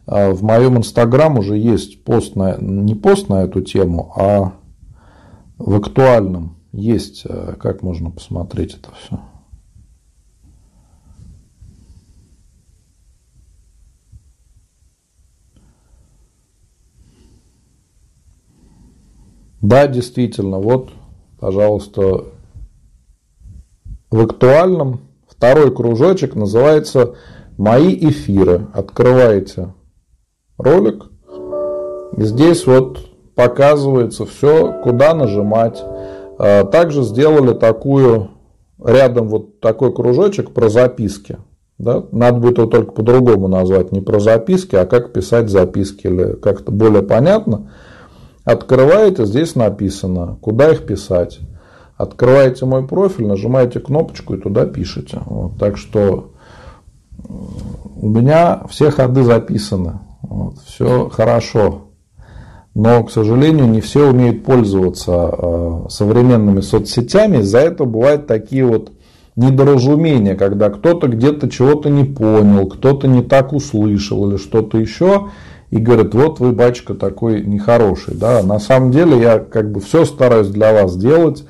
[0.07, 4.53] в моем инстаграм уже есть пост на, не пост на эту тему, а
[5.65, 7.25] в актуальном есть,
[7.61, 9.21] как можно посмотреть это все.
[19.61, 20.91] Да, действительно, вот,
[21.39, 22.25] пожалуйста,
[24.11, 27.15] в актуальном второй кружочек называется
[27.57, 28.67] «Мои эфиры».
[28.75, 29.73] Открываете
[30.59, 31.05] ролик,
[32.17, 35.83] и здесь вот показывается все, куда нажимать.
[36.39, 38.30] А, также сделали такую,
[38.83, 41.39] рядом вот такой кружочек про записки.
[41.78, 42.05] Да?
[42.12, 46.70] Надо будет его только по-другому назвать, не про записки, а как писать записки, или как-то
[46.70, 47.72] более понятно.
[48.45, 51.41] Открываете, здесь написано, куда их писать.
[51.97, 55.20] Открываете мой профиль, нажимаете кнопочку и туда пишете.
[55.26, 56.33] Вот, так что
[57.97, 60.01] у меня все ходы записаны.
[60.22, 61.91] Вот, все хорошо.
[62.75, 67.39] Но, к сожалению, не все умеют пользоваться э, современными соцсетями.
[67.39, 68.93] Из-за этого бывают такие вот
[69.37, 75.29] недоразумения, когда кто-то где-то чего-то не понял, кто-то не так услышал или что-то еще
[75.70, 78.14] и говорят, вот вы, батюшка, такой нехороший.
[78.14, 78.43] Да?
[78.43, 81.45] На самом деле я как бы все стараюсь для вас делать,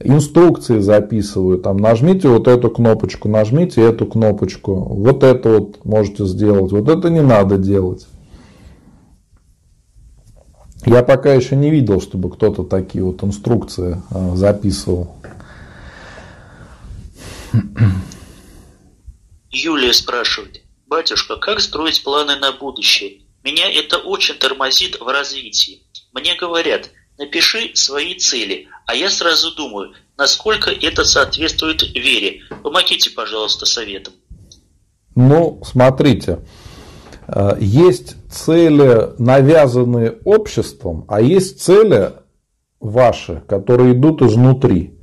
[0.00, 6.72] инструкции записываю, там нажмите вот эту кнопочку, нажмите эту кнопочку, вот это вот можете сделать,
[6.72, 8.06] вот это не надо делать.
[10.88, 15.14] Я пока еще не видел, чтобы кто-то такие вот инструкции а, записывал.
[19.50, 23.20] Юлия спрашивает, батюшка, как строить планы на будущее?
[23.44, 25.82] Меня это очень тормозит в развитии.
[26.14, 32.44] Мне говорят, напиши свои цели, а я сразу думаю, насколько это соответствует вере.
[32.62, 34.14] Помогите, пожалуйста, советом.
[35.14, 36.38] Ну, смотрите,
[37.26, 42.10] э, есть цели, навязанные обществом, а есть цели
[42.80, 44.98] ваши, которые идут изнутри.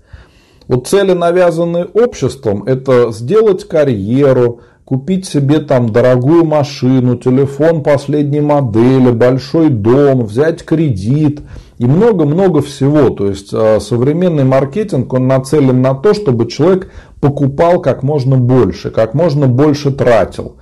[0.67, 9.11] Вот цели, навязанные обществом, это сделать карьеру, купить себе там дорогую машину, телефон последней модели,
[9.11, 11.41] большой дом, взять кредит
[11.77, 13.09] и много-много всего.
[13.09, 18.91] То есть а, современный маркетинг, он нацелен на то, чтобы человек покупал как можно больше,
[18.91, 20.57] как можно больше тратил.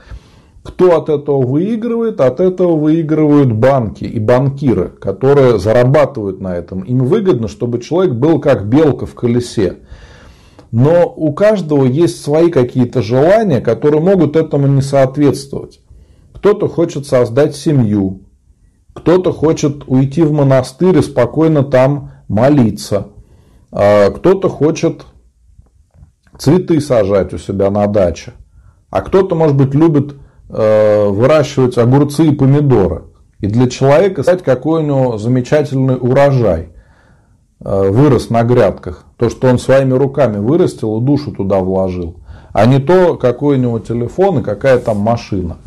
[0.63, 2.21] Кто от этого выигрывает?
[2.21, 6.81] От этого выигрывают банки и банкиры, которые зарабатывают на этом.
[6.83, 9.79] Им выгодно, чтобы человек был как белка в колесе.
[10.71, 15.81] Но у каждого есть свои какие-то желания, которые могут этому не соответствовать.
[16.33, 18.21] Кто-то хочет создать семью,
[18.93, 23.09] кто-то хочет уйти в монастырь и спокойно там молиться,
[23.71, 25.05] а кто-то хочет
[26.37, 28.33] цветы сажать у себя на даче,
[28.89, 30.15] а кто-то, может быть, любит
[30.55, 33.05] выращивать огурцы и помидоры.
[33.39, 36.69] И для человека стать какой у него замечательный урожай.
[37.65, 42.17] Э, вырос на грядках, то, что он своими руками вырастил и душу туда вложил,
[42.51, 45.57] а не то, какой у него телефон и какая там машина.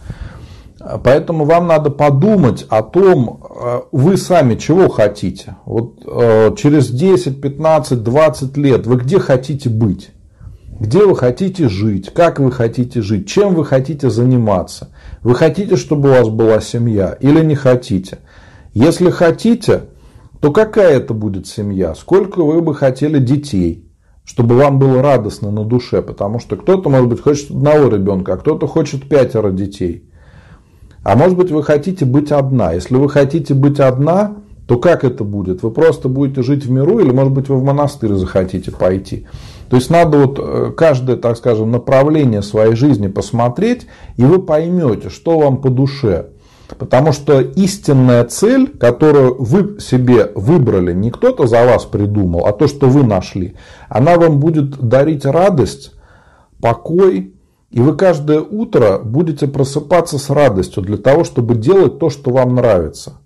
[1.02, 5.56] Поэтому вам надо подумать о том, э, вы сами чего хотите.
[5.64, 10.10] Вот э, через 10, 15, 20 лет вы где хотите быть?
[10.78, 12.12] Где вы хотите жить?
[12.12, 13.26] Как вы хотите жить?
[13.26, 14.90] Чем вы хотите заниматься?
[15.22, 18.18] Вы хотите, чтобы у вас была семья или не хотите?
[18.74, 19.84] Если хотите,
[20.40, 21.94] то какая это будет семья?
[21.94, 23.88] Сколько вы бы хотели детей,
[24.24, 26.02] чтобы вам было радостно на душе?
[26.02, 30.10] Потому что кто-то, может быть, хочет одного ребенка, а кто-то хочет пятеро детей.
[31.02, 32.72] А может быть, вы хотите быть одна.
[32.72, 35.62] Если вы хотите быть одна, то как это будет?
[35.62, 39.26] Вы просто будете жить в миру или, может быть, вы в монастырь захотите пойти?
[39.68, 43.86] То есть надо вот э, каждое, так скажем, направление своей жизни посмотреть,
[44.16, 46.26] и вы поймете, что вам по душе.
[46.78, 52.66] Потому что истинная цель, которую вы себе выбрали, не кто-то за вас придумал, а то,
[52.66, 53.56] что вы нашли,
[53.88, 55.92] она вам будет дарить радость,
[56.60, 57.34] покой,
[57.70, 62.54] и вы каждое утро будете просыпаться с радостью для того, чтобы делать то, что вам
[62.54, 63.20] нравится.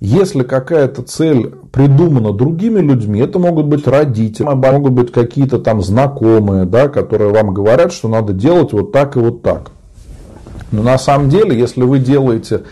[0.00, 6.66] Если какая-то цель придумана другими людьми, это могут быть родители, могут быть какие-то там знакомые,
[6.66, 9.72] да, которые вам говорят, что надо делать вот так и вот так.
[10.70, 12.62] Но на самом деле, если вы делаете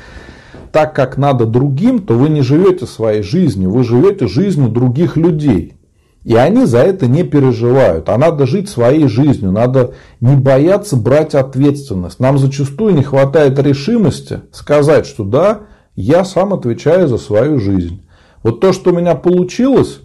[0.70, 5.74] так, как надо другим, то вы не живете своей жизнью, вы живете жизнью других людей.
[6.22, 8.08] И они за это не переживают.
[8.08, 9.52] А надо жить своей жизнью.
[9.52, 12.18] Надо не бояться брать ответственность.
[12.18, 15.60] Нам зачастую не хватает решимости сказать, что да,
[15.96, 18.06] я сам отвечаю за свою жизнь.
[18.42, 20.00] Вот то, что у меня получилось,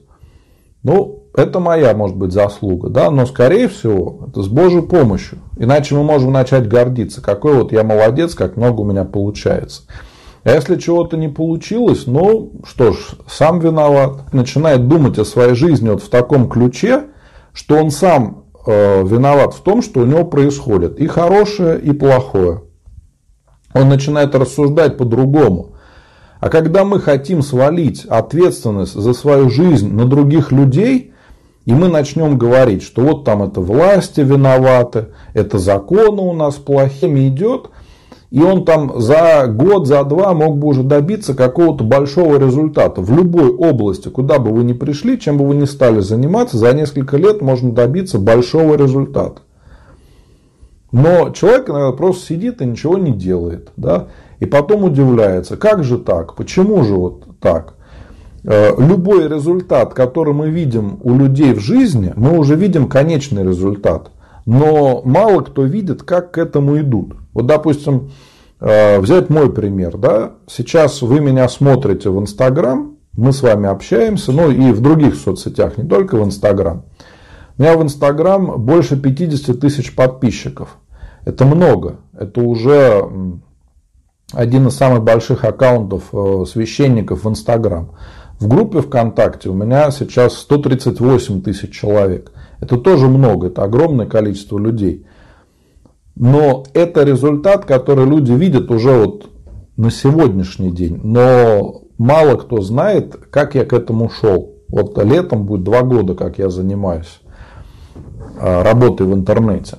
[0.84, 5.40] ну, это моя, может быть, заслуга, да, но, скорее всего, это с Божьей помощью.
[5.58, 9.84] Иначе мы можем начать гордиться, какой вот я молодец, как много у меня получается.
[10.44, 14.34] А если чего-то не получилось, ну что ж, сам виноват.
[14.34, 17.04] Начинает думать о своей жизни вот в таком ключе,
[17.54, 22.64] что он сам э, виноват в том, что у него происходит и хорошее, и плохое.
[23.74, 25.71] Он начинает рассуждать по-другому.
[26.42, 31.14] А когда мы хотим свалить ответственность за свою жизнь на других людей,
[31.66, 37.30] и мы начнем говорить, что вот там это власти виноваты, это законы у нас плохими
[37.30, 37.70] идет–
[38.32, 43.02] и он там за год, за два мог бы уже добиться какого-то большого результата.
[43.02, 46.74] В любой области, куда бы вы ни пришли, чем бы вы ни стали заниматься, за
[46.74, 49.42] несколько лет можно добиться большого результата.
[50.94, 53.72] Но человек иногда просто сидит и ничего не делает.
[53.76, 54.08] Да?
[54.42, 57.76] И потом удивляется, как же так, почему же вот так.
[58.44, 64.10] Э, любой результат, который мы видим у людей в жизни, мы уже видим конечный результат.
[64.48, 67.14] Но мало кто видит, как к этому идут.
[67.34, 68.10] Вот, допустим,
[68.60, 69.96] э, взять мой пример.
[69.98, 70.32] Да?
[70.48, 75.78] Сейчас вы меня смотрите в Инстаграм, мы с вами общаемся, ну и в других соцсетях,
[75.78, 76.84] не только в Инстаграм.
[77.60, 80.78] У меня в Инстаграм больше 50 тысяч подписчиков.
[81.26, 81.98] Это много.
[82.18, 83.08] Это уже
[84.34, 87.92] один из самых больших аккаунтов э, священников в Инстаграм.
[88.40, 92.32] В группе ВКонтакте у меня сейчас 138 тысяч человек.
[92.60, 95.06] Это тоже много, это огромное количество людей.
[96.16, 99.30] Но это результат, который люди видят уже вот
[99.78, 101.00] на сегодняшний день.
[101.04, 104.56] Но мало кто знает, как я к этому шел.
[104.68, 107.22] Вот летом будет два года, как я занимаюсь
[108.40, 109.78] а, работой в интернете.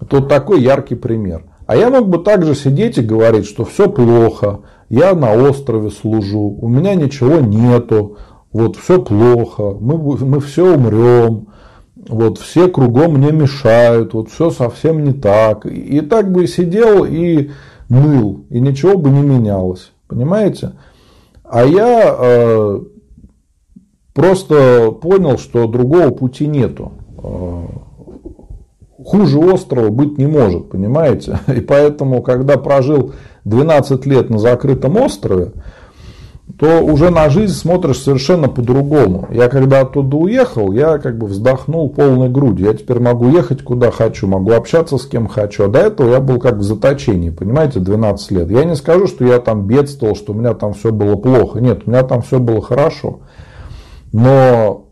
[0.00, 1.44] Это вот такой яркий пример.
[1.66, 4.60] А я мог бы также сидеть и говорить, что все плохо,
[4.90, 8.18] я на острове служу, у меня ничего нету,
[8.52, 11.48] вот все плохо, мы, мы все умрем,
[12.08, 15.64] вот все кругом мне мешают, вот все совсем не так.
[15.66, 17.50] И так бы сидел и
[17.88, 19.92] ныл, и ничего бы не менялось.
[20.06, 20.72] Понимаете?
[21.44, 22.80] А я э,
[24.12, 26.92] просто понял, что другого пути нету.
[29.04, 31.38] Хуже острова быть не может, понимаете?
[31.54, 33.12] И поэтому, когда прожил
[33.44, 35.52] 12 лет на закрытом острове,
[36.58, 39.28] то уже на жизнь смотришь совершенно по-другому.
[39.30, 42.66] Я когда оттуда уехал, я как бы вздохнул полной грудью.
[42.66, 45.64] Я теперь могу ехать куда хочу, могу общаться с кем хочу.
[45.64, 48.50] А до этого я был как в заточении, понимаете, 12 лет.
[48.50, 51.60] Я не скажу, что я там бедствовал, что у меня там все было плохо.
[51.60, 53.20] Нет, у меня там все было хорошо.
[54.12, 54.86] Но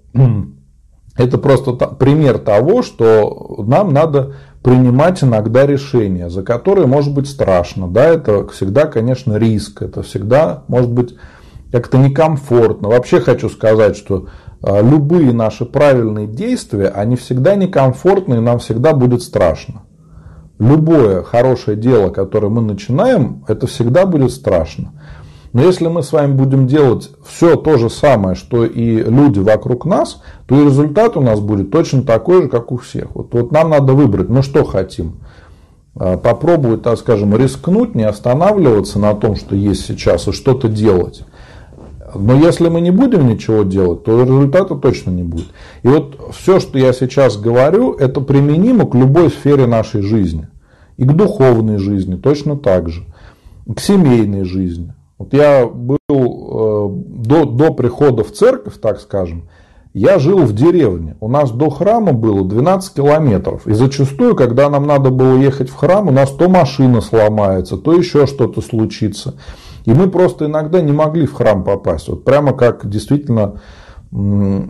[1.17, 7.89] это просто пример того, что нам надо принимать иногда решения, за которые может быть страшно.
[7.89, 9.83] Да, это всегда, конечно, риск.
[9.83, 11.17] Это всегда может быть
[11.71, 12.89] как-то некомфортно.
[12.89, 14.29] Вообще хочу сказать, что
[14.63, 19.83] а, любые наши правильные действия, они всегда некомфортны и нам всегда будет страшно.
[20.59, 24.93] Любое хорошее дело, которое мы начинаем, это всегда будет страшно.
[25.53, 29.85] Но если мы с вами будем делать все то же самое, что и люди вокруг
[29.85, 33.15] нас, то и результат у нас будет точно такой же, как у всех.
[33.15, 35.17] Вот, вот нам надо выбрать, ну что хотим.
[35.95, 41.23] А, попробовать, так скажем, рискнуть, не останавливаться на том, что есть сейчас, и что-то делать.
[42.15, 45.47] Но если мы не будем ничего делать, то результата точно не будет.
[45.83, 50.49] И вот все, что я сейчас говорю, это применимо к любой сфере нашей жизни.
[50.97, 53.05] И к духовной жизни точно так же.
[53.75, 54.95] К семейной жизни.
[55.23, 59.45] Вот я был э, до, до прихода в церковь, так скажем,
[59.95, 61.17] я жил в деревне.
[61.21, 63.69] У нас до храма было 12 километров.
[63.69, 67.93] И зачастую, когда нам надо было ехать в храм, у нас то машина сломается, то
[67.93, 69.35] еще что-то случится.
[69.85, 72.09] И мы просто иногда не могли в храм попасть.
[72.09, 73.61] Вот прямо как действительно
[74.11, 74.67] э,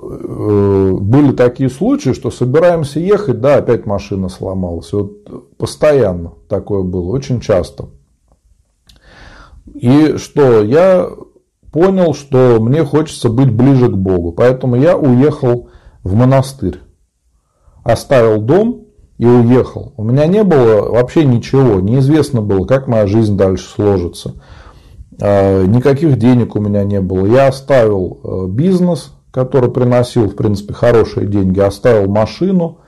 [0.00, 4.92] были такие случаи, что собираемся ехать, да, опять машина сломалась.
[4.92, 7.90] Вот постоянно такое было, очень часто.
[9.74, 11.08] И что, я
[11.72, 14.32] понял, что мне хочется быть ближе к Богу.
[14.32, 15.68] Поэтому я уехал
[16.02, 16.80] в монастырь.
[17.84, 18.86] Оставил дом
[19.18, 19.92] и уехал.
[19.96, 24.34] У меня не было вообще ничего, неизвестно было, как моя жизнь дальше сложится.
[25.20, 27.26] А, никаких денег у меня не было.
[27.26, 32.78] Я оставил э, бизнес, который приносил, в принципе, хорошие деньги, оставил машину,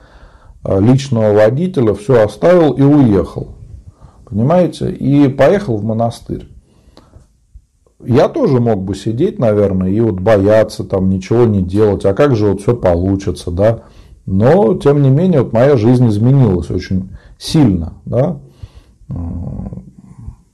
[0.63, 3.55] э, личного водителя, все оставил и уехал.
[4.25, 4.91] Понимаете?
[4.91, 6.47] И поехал в монастырь.
[8.03, 12.35] Я тоже мог бы сидеть, наверное, и вот бояться, там, ничего не делать, а как
[12.35, 13.81] же вот все получится, да.
[14.25, 18.37] Но, тем не менее, вот моя жизнь изменилась очень сильно, да.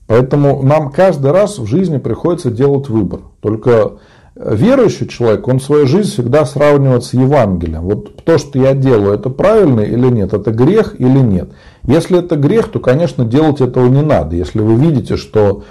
[0.06, 3.20] Поэтому нам каждый раз в жизни приходится делать выбор.
[3.40, 3.98] Только
[4.34, 7.82] верующий человек, он свою жизнь всегда сравнивает с Евангелием.
[7.82, 11.50] Вот то, что я делаю, это правильно или нет, это грех или нет.
[11.82, 14.36] Если это грех, то, конечно, делать этого не надо.
[14.36, 15.62] Если вы видите, что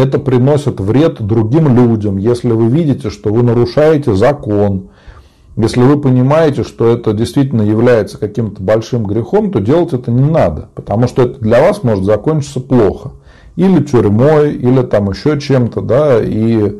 [0.00, 4.88] это приносит вред другим людям, если вы видите, что вы нарушаете закон,
[5.56, 10.68] если вы понимаете, что это действительно является каким-то большим грехом, то делать это не надо,
[10.74, 13.12] потому что это для вас может закончиться плохо.
[13.56, 16.78] Или тюрьмой, или там еще чем-то, да, и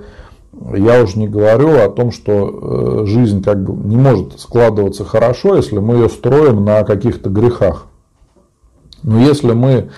[0.74, 5.56] я уже не говорю о том, что э, жизнь как бы не может складываться хорошо,
[5.56, 7.86] если мы ее строим на каких-то грехах.
[9.02, 9.90] Но если мы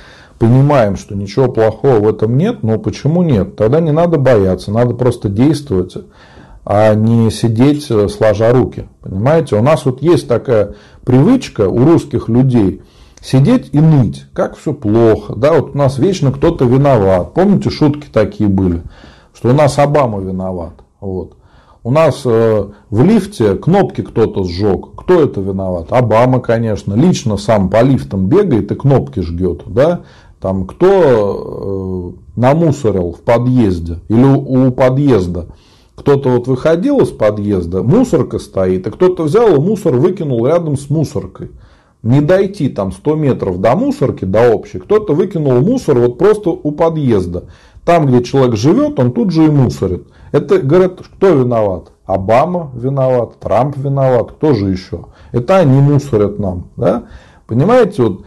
[0.43, 3.55] понимаем, что ничего плохого в этом нет, но почему нет?
[3.55, 5.97] Тогда не надо бояться, надо просто действовать,
[6.65, 8.89] а не сидеть э, сложа руки.
[9.03, 10.75] Понимаете, у нас вот есть такая
[11.05, 12.83] привычка у русских людей
[13.23, 17.35] сидеть и ныть, как все плохо, да, вот у нас вечно кто-то виноват.
[17.35, 18.83] Помните, шутки такие были,
[19.33, 21.37] что у нас Обама виноват, вот.
[21.85, 24.95] У нас э, в лифте кнопки кто-то сжег.
[24.97, 25.89] Кто это виноват?
[25.91, 26.95] Обама, конечно.
[26.95, 29.63] Лично сам по лифтам бегает и кнопки жгет.
[29.67, 30.03] Да?
[30.43, 35.47] Там, кто э, намусорил в подъезде или у, подъезда.
[35.95, 40.91] Кто-то вот выходил из подъезда, мусорка стоит, и кто-то взял и мусор выкинул рядом с
[40.91, 41.53] мусоркой.
[42.03, 46.73] Не дойти там 100 метров до мусорки, до общей, кто-то выкинул мусор вот просто у
[46.73, 47.45] подъезда.
[47.85, 50.09] Там, где человек живет, он тут же и мусорит.
[50.33, 51.93] Это, говорят, кто виноват?
[52.05, 55.05] Обама виноват, Трамп виноват, кто же еще?
[55.31, 56.65] Это они мусорят нам.
[56.77, 57.05] Да?
[57.47, 58.23] Понимаете, вот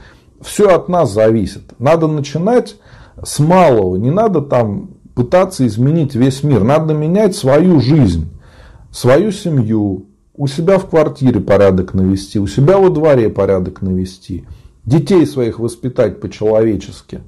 [0.45, 1.63] все от нас зависит.
[1.79, 2.75] Надо начинать
[3.21, 3.97] с малого.
[3.97, 6.63] Не надо там пытаться изменить весь мир.
[6.63, 8.29] Надо менять свою жизнь,
[8.91, 10.05] свою семью,
[10.37, 14.45] у себя в квартире порядок навести, у себя во дворе порядок навести,
[14.85, 17.21] детей своих воспитать по-человечески.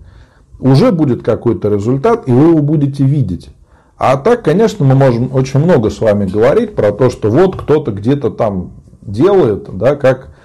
[0.60, 3.50] Уже будет какой-то результат, и вы его будете видеть.
[3.98, 7.92] А так, конечно, мы можем очень много с вами говорить про то, что вот кто-то
[7.92, 10.36] где-то там делает, да, как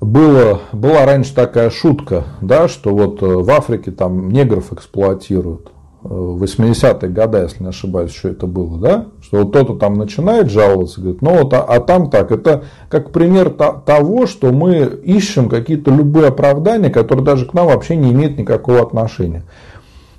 [0.00, 5.72] было, была раньше такая шутка, да, что вот э, в Африке там негров эксплуатируют.
[6.02, 9.94] Э, в 80-е годы, если не ошибаюсь, еще это было, да, что вот кто-то там
[9.94, 14.84] начинает жаловаться, говорит, ну вот, а, а там так, это как пример того, что мы
[15.04, 19.44] ищем какие-то любые оправдания, которые даже к нам вообще не имеют никакого отношения.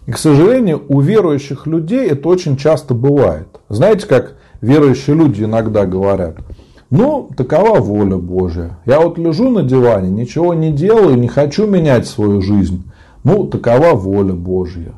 [0.06, 3.48] И, к сожалению, у верующих людей это очень часто бывает.
[3.70, 6.38] Знаете, как верующие люди иногда говорят–
[6.92, 8.78] ну, такова воля Божья.
[8.86, 12.84] Я вот лежу на диване, ничего не делаю, не хочу менять свою жизнь.
[13.24, 14.92] Ну, такова воля Божья.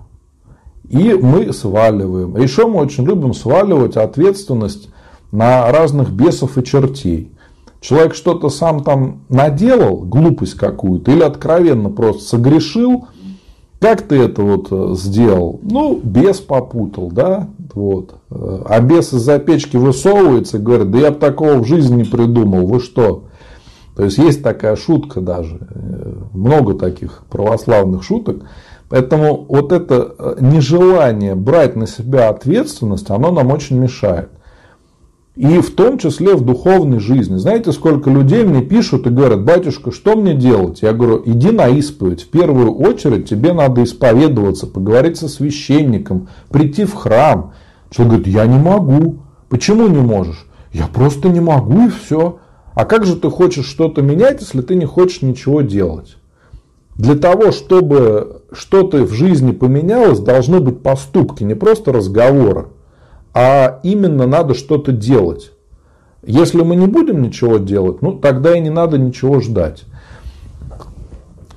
[0.89, 2.35] И мы сваливаем.
[2.35, 4.89] А еще мы очень любим сваливать ответственность
[5.31, 7.31] на разных бесов и чертей.
[7.79, 13.07] Человек что-то сам там наделал, глупость какую-то, или откровенно просто согрешил,
[13.83, 15.59] как ты это вот э, сделал?
[15.61, 18.15] Ну, бес попутал, да, вот.
[18.29, 22.65] А бес из-за печки высовывается и говорит, да я бы такого в жизни не придумал,
[22.65, 23.25] вы что?
[23.97, 28.45] То есть есть такая шутка даже, э, много таких православных шуток.
[28.87, 34.29] Поэтому вот это э, нежелание брать на себя ответственность, оно нам очень мешает.
[35.35, 37.37] И в том числе в духовной жизни.
[37.37, 40.83] Знаете, сколько людей мне пишут и говорят, батюшка, что мне делать?
[40.83, 42.21] Я говорю, иди на исповедь.
[42.21, 47.53] В первую очередь тебе надо исповедоваться, поговорить со священником, прийти в храм.
[47.89, 49.21] Человек говорит, я не могу.
[49.49, 50.45] Почему не можешь?
[50.71, 52.37] Я просто не могу и все.
[52.75, 56.17] А как же ты хочешь что-то менять, если ты не хочешь ничего делать?
[56.95, 62.67] Для того, чтобы что-то в жизни поменялось, должны быть поступки, не просто разговоры
[63.33, 65.51] а именно надо что-то делать.
[66.25, 69.83] Если мы не будем ничего делать, ну тогда и не надо ничего ждать.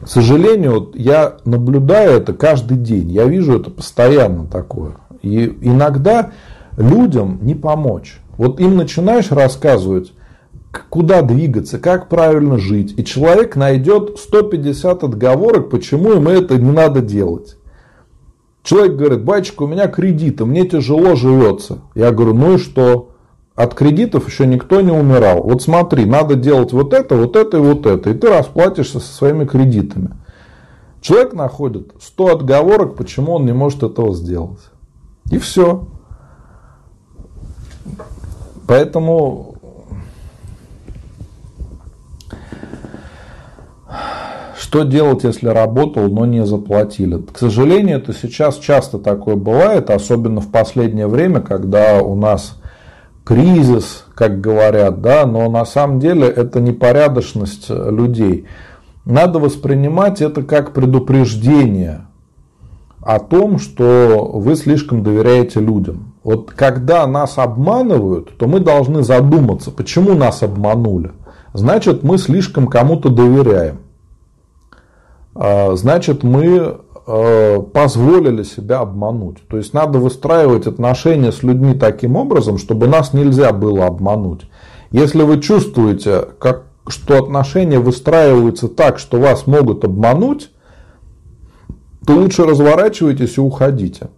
[0.01, 4.93] К сожалению, я наблюдаю это каждый день, я вижу это постоянно такое.
[5.23, 6.33] И иногда
[6.77, 8.21] людям не помочь.
[8.37, 10.13] Вот им начинаешь рассказывать,
[10.91, 17.01] куда двигаться, как правильно жить, и человек найдет 150 отговорок, почему ему это не надо
[17.01, 17.57] делать.
[18.67, 21.79] Человек говорит, батюшка, у меня кредиты, мне тяжело живется.
[21.95, 23.13] Я говорю, ну и что?
[23.55, 25.45] От кредитов еще никто не умирал.
[25.45, 28.11] Вот смотри, надо делать вот это, вот это и вот это.
[28.11, 30.17] И ты расплатишься со своими кредитами.
[31.01, 34.59] Человек находит 100 отговорок, почему он не может этого сделать.
[35.31, 35.87] И все.
[38.67, 39.56] Поэтому
[44.77, 47.17] Что делать, если работал, но не заплатили?
[47.33, 52.61] К сожалению, это сейчас часто такое бывает, особенно в последнее время, когда у нас
[53.25, 58.45] кризис, как говорят, да, но на самом деле это непорядочность людей.
[59.07, 62.03] Надо воспринимать это как предупреждение
[63.01, 66.13] о том, что вы слишком доверяете людям.
[66.23, 71.13] Вот когда нас обманывают, то мы должны задуматься, почему нас обманули.
[71.55, 73.86] Значит, мы слишком кому-то доверяем.
[75.39, 79.47] А, значит, мы а, позволили себя обмануть.
[79.49, 84.43] То есть надо выстраивать отношения с людьми таким образом, чтобы нас нельзя было обмануть.
[84.91, 90.51] Если вы чувствуете, как, что отношения выстраиваются так, что вас могут обмануть,
[92.07, 94.09] то лучше разворачивайтесь и уходите.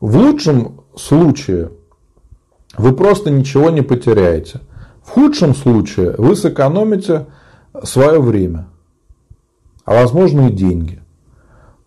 [0.00, 1.70] В лучшем случае
[2.76, 4.60] вы просто ничего не потеряете.
[5.02, 7.26] В худшем случае вы сэкономите
[7.84, 8.66] свое время,
[9.86, 11.00] а возможно и деньги.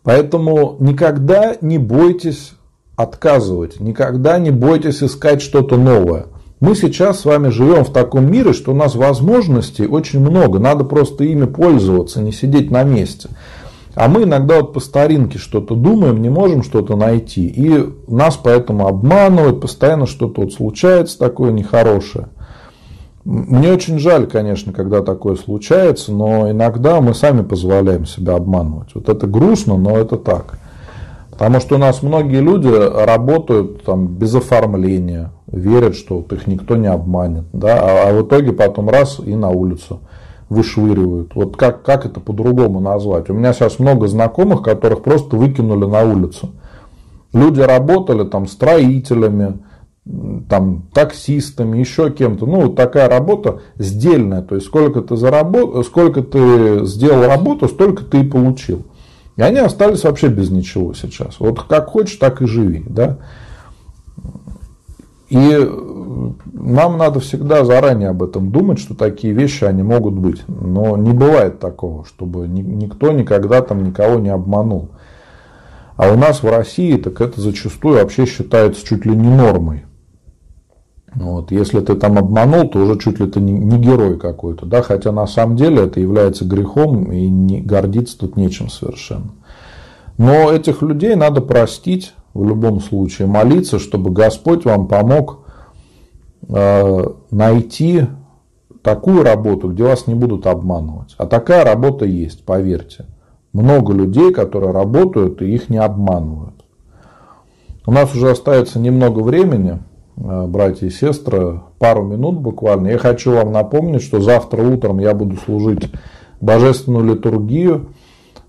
[0.01, 2.53] Поэтому никогда не бойтесь
[2.95, 6.25] отказывать, никогда не бойтесь искать что-то новое.
[6.59, 10.83] Мы сейчас с вами живем в таком мире, что у нас возможностей очень много, надо
[10.83, 13.29] просто ими пользоваться, не сидеть на месте.
[13.95, 17.47] А мы иногда вот по старинке что-то думаем, не можем что-то найти.
[17.47, 22.29] И нас поэтому обманывают, постоянно что-то вот случается такое нехорошее.
[23.29, 28.89] Мне очень жаль, конечно, когда такое случается, но иногда мы сами позволяем себя обманывать.
[28.95, 30.57] Вот это грустно, но это так.
[31.29, 36.75] Потому что у нас многие люди работают там, без оформления, верят, что вот их никто
[36.75, 37.43] не обманет.
[37.53, 37.79] Да?
[37.79, 39.99] А, а в итоге потом раз и на улицу
[40.49, 41.35] вышвыривают.
[41.35, 43.29] Вот как, как это по-другому назвать?
[43.29, 46.49] У меня сейчас много знакомых, которых просто выкинули на улицу.
[47.31, 49.59] Люди работали там строителями,
[50.49, 52.45] там, таксистами, еще кем-то.
[52.45, 54.41] Ну, такая работа сдельная.
[54.41, 55.85] То есть, сколько ты, заработ...
[55.85, 58.83] сколько ты сделал работу, столько ты и получил.
[59.35, 61.39] И они остались вообще без ничего сейчас.
[61.39, 62.83] Вот как хочешь, так и живи.
[62.87, 63.19] Да?
[65.29, 65.69] И
[66.51, 70.41] нам надо всегда заранее об этом думать, что такие вещи, они могут быть.
[70.47, 74.89] Но не бывает такого, чтобы никто никогда там никого не обманул.
[75.95, 79.85] А у нас в России так это зачастую вообще считается чуть ли не нормой.
[81.15, 81.51] Вот.
[81.51, 84.65] Если ты там обманул, то уже чуть ли ты не, не герой какой-то.
[84.65, 84.81] Да?
[84.81, 89.31] Хотя на самом деле это является грехом и не, гордиться тут нечем совершенно.
[90.17, 95.39] Но этих людей надо простить в любом случае, молиться, чтобы Господь вам помог
[96.47, 98.07] э, найти
[98.81, 101.15] такую работу, где вас не будут обманывать.
[101.17, 103.05] А такая работа есть, поверьте.
[103.53, 106.53] Много людей, которые работают и их не обманывают.
[107.85, 109.79] У нас уже остается немного времени.
[110.21, 112.89] Э, братья и сестры, пару минут буквально.
[112.89, 115.89] Я хочу вам напомнить, что завтра утром я буду служить
[116.41, 117.93] божественную литургию.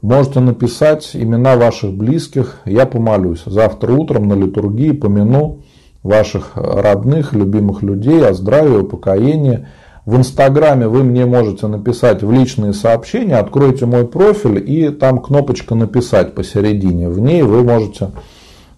[0.03, 3.43] Можете написать имена ваших близких, я помолюсь.
[3.47, 5.61] Завтра утром на литургии помяну
[6.03, 9.67] ваших родных, любимых людей о здравии, упокоении.
[10.07, 15.75] В Инстаграме вы мне можете написать в личные сообщения, откройте мой профиль и там кнопочка
[15.75, 17.11] «Написать» посередине.
[17.11, 18.11] В ней вы можете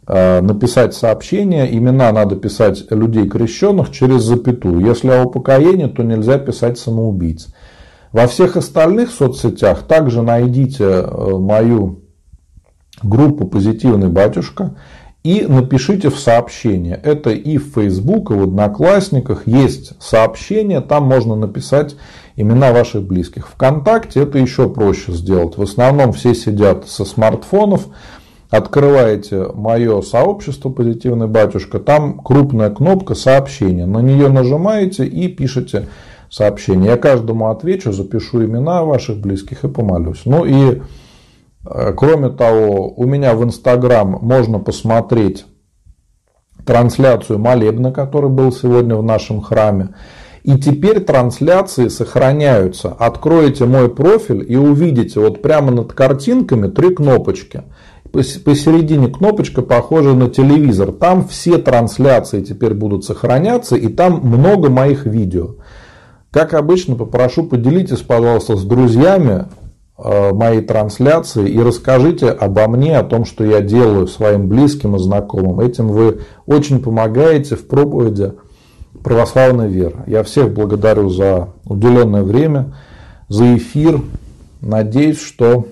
[0.07, 4.80] написать сообщение, имена надо писать людей крещенных через запятую.
[4.80, 7.48] Если о упокоении, то нельзя писать самоубийц.
[8.12, 12.03] Во всех остальных соцсетях также найдите э, мою
[13.03, 14.76] группу «Позитивный батюшка»
[15.24, 17.00] и напишите в сообщение.
[17.03, 21.96] Это и в Facebook, и в Одноклассниках есть сообщение, там можно написать
[22.36, 23.48] имена ваших близких.
[23.48, 25.57] Вконтакте это еще проще сделать.
[25.57, 27.86] В основном все сидят со смартфонов,
[28.53, 33.86] открываете мое сообщество «Позитивный батюшка», там крупная кнопка «Сообщение».
[33.86, 35.88] На нее нажимаете и пишете
[36.28, 36.90] сообщение.
[36.90, 40.22] Я каждому отвечу, запишу имена ваших близких и помолюсь.
[40.26, 40.82] Ну и
[41.64, 45.46] э, кроме того, у меня в Инстаграм можно посмотреть
[46.66, 49.94] трансляцию молебна, который был сегодня в нашем храме.
[50.42, 52.90] И теперь трансляции сохраняются.
[52.90, 57.62] Откроете мой профиль и увидите вот прямо над картинками три кнопочки–
[58.12, 60.92] посередине кнопочка похожа на телевизор.
[60.92, 65.56] Там все трансляции теперь будут сохраняться, и там много моих видео.
[66.30, 69.46] Как обычно, попрошу поделитесь, пожалуйста, с друзьями
[69.98, 74.98] э, моей трансляции и расскажите обо мне, о том, что я делаю своим близким и
[74.98, 75.60] знакомым.
[75.60, 78.32] Этим вы очень помогаете в проповеди
[79.02, 80.04] православной веры.
[80.06, 82.74] Я всех благодарю за уделенное время,
[83.28, 84.00] за эфир.
[84.60, 85.66] Надеюсь, что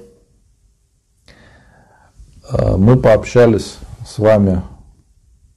[2.76, 4.62] мы пообщались с вами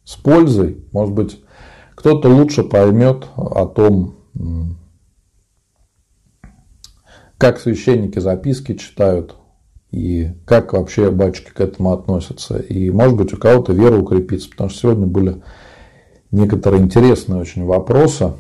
[0.04, 0.86] с пользой.
[0.92, 1.44] Может быть,
[1.96, 4.16] кто-то лучше поймет о том,
[7.38, 9.36] как священники записки читают,
[9.92, 12.58] и как вообще батюшки к этому относятся.
[12.58, 15.44] И, может быть, у кого-то вера укрепится, потому что сегодня были
[16.32, 18.34] некоторые интересные очень вопросы.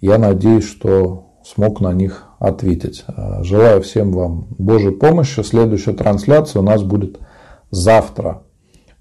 [0.00, 3.04] Я надеюсь, что смог на них ответить.
[3.42, 5.40] Желаю всем вам Божьей помощи.
[5.40, 7.18] Следующая трансляция у нас будет
[7.70, 8.42] завтра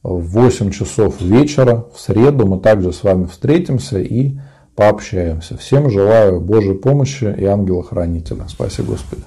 [0.03, 2.45] в 8 часов вечера, в среду.
[2.45, 4.38] Мы также с вами встретимся и
[4.75, 5.57] пообщаемся.
[5.57, 8.45] Всем желаю Божьей помощи и ангела-хранителя.
[8.47, 9.23] Спасибо, Господи.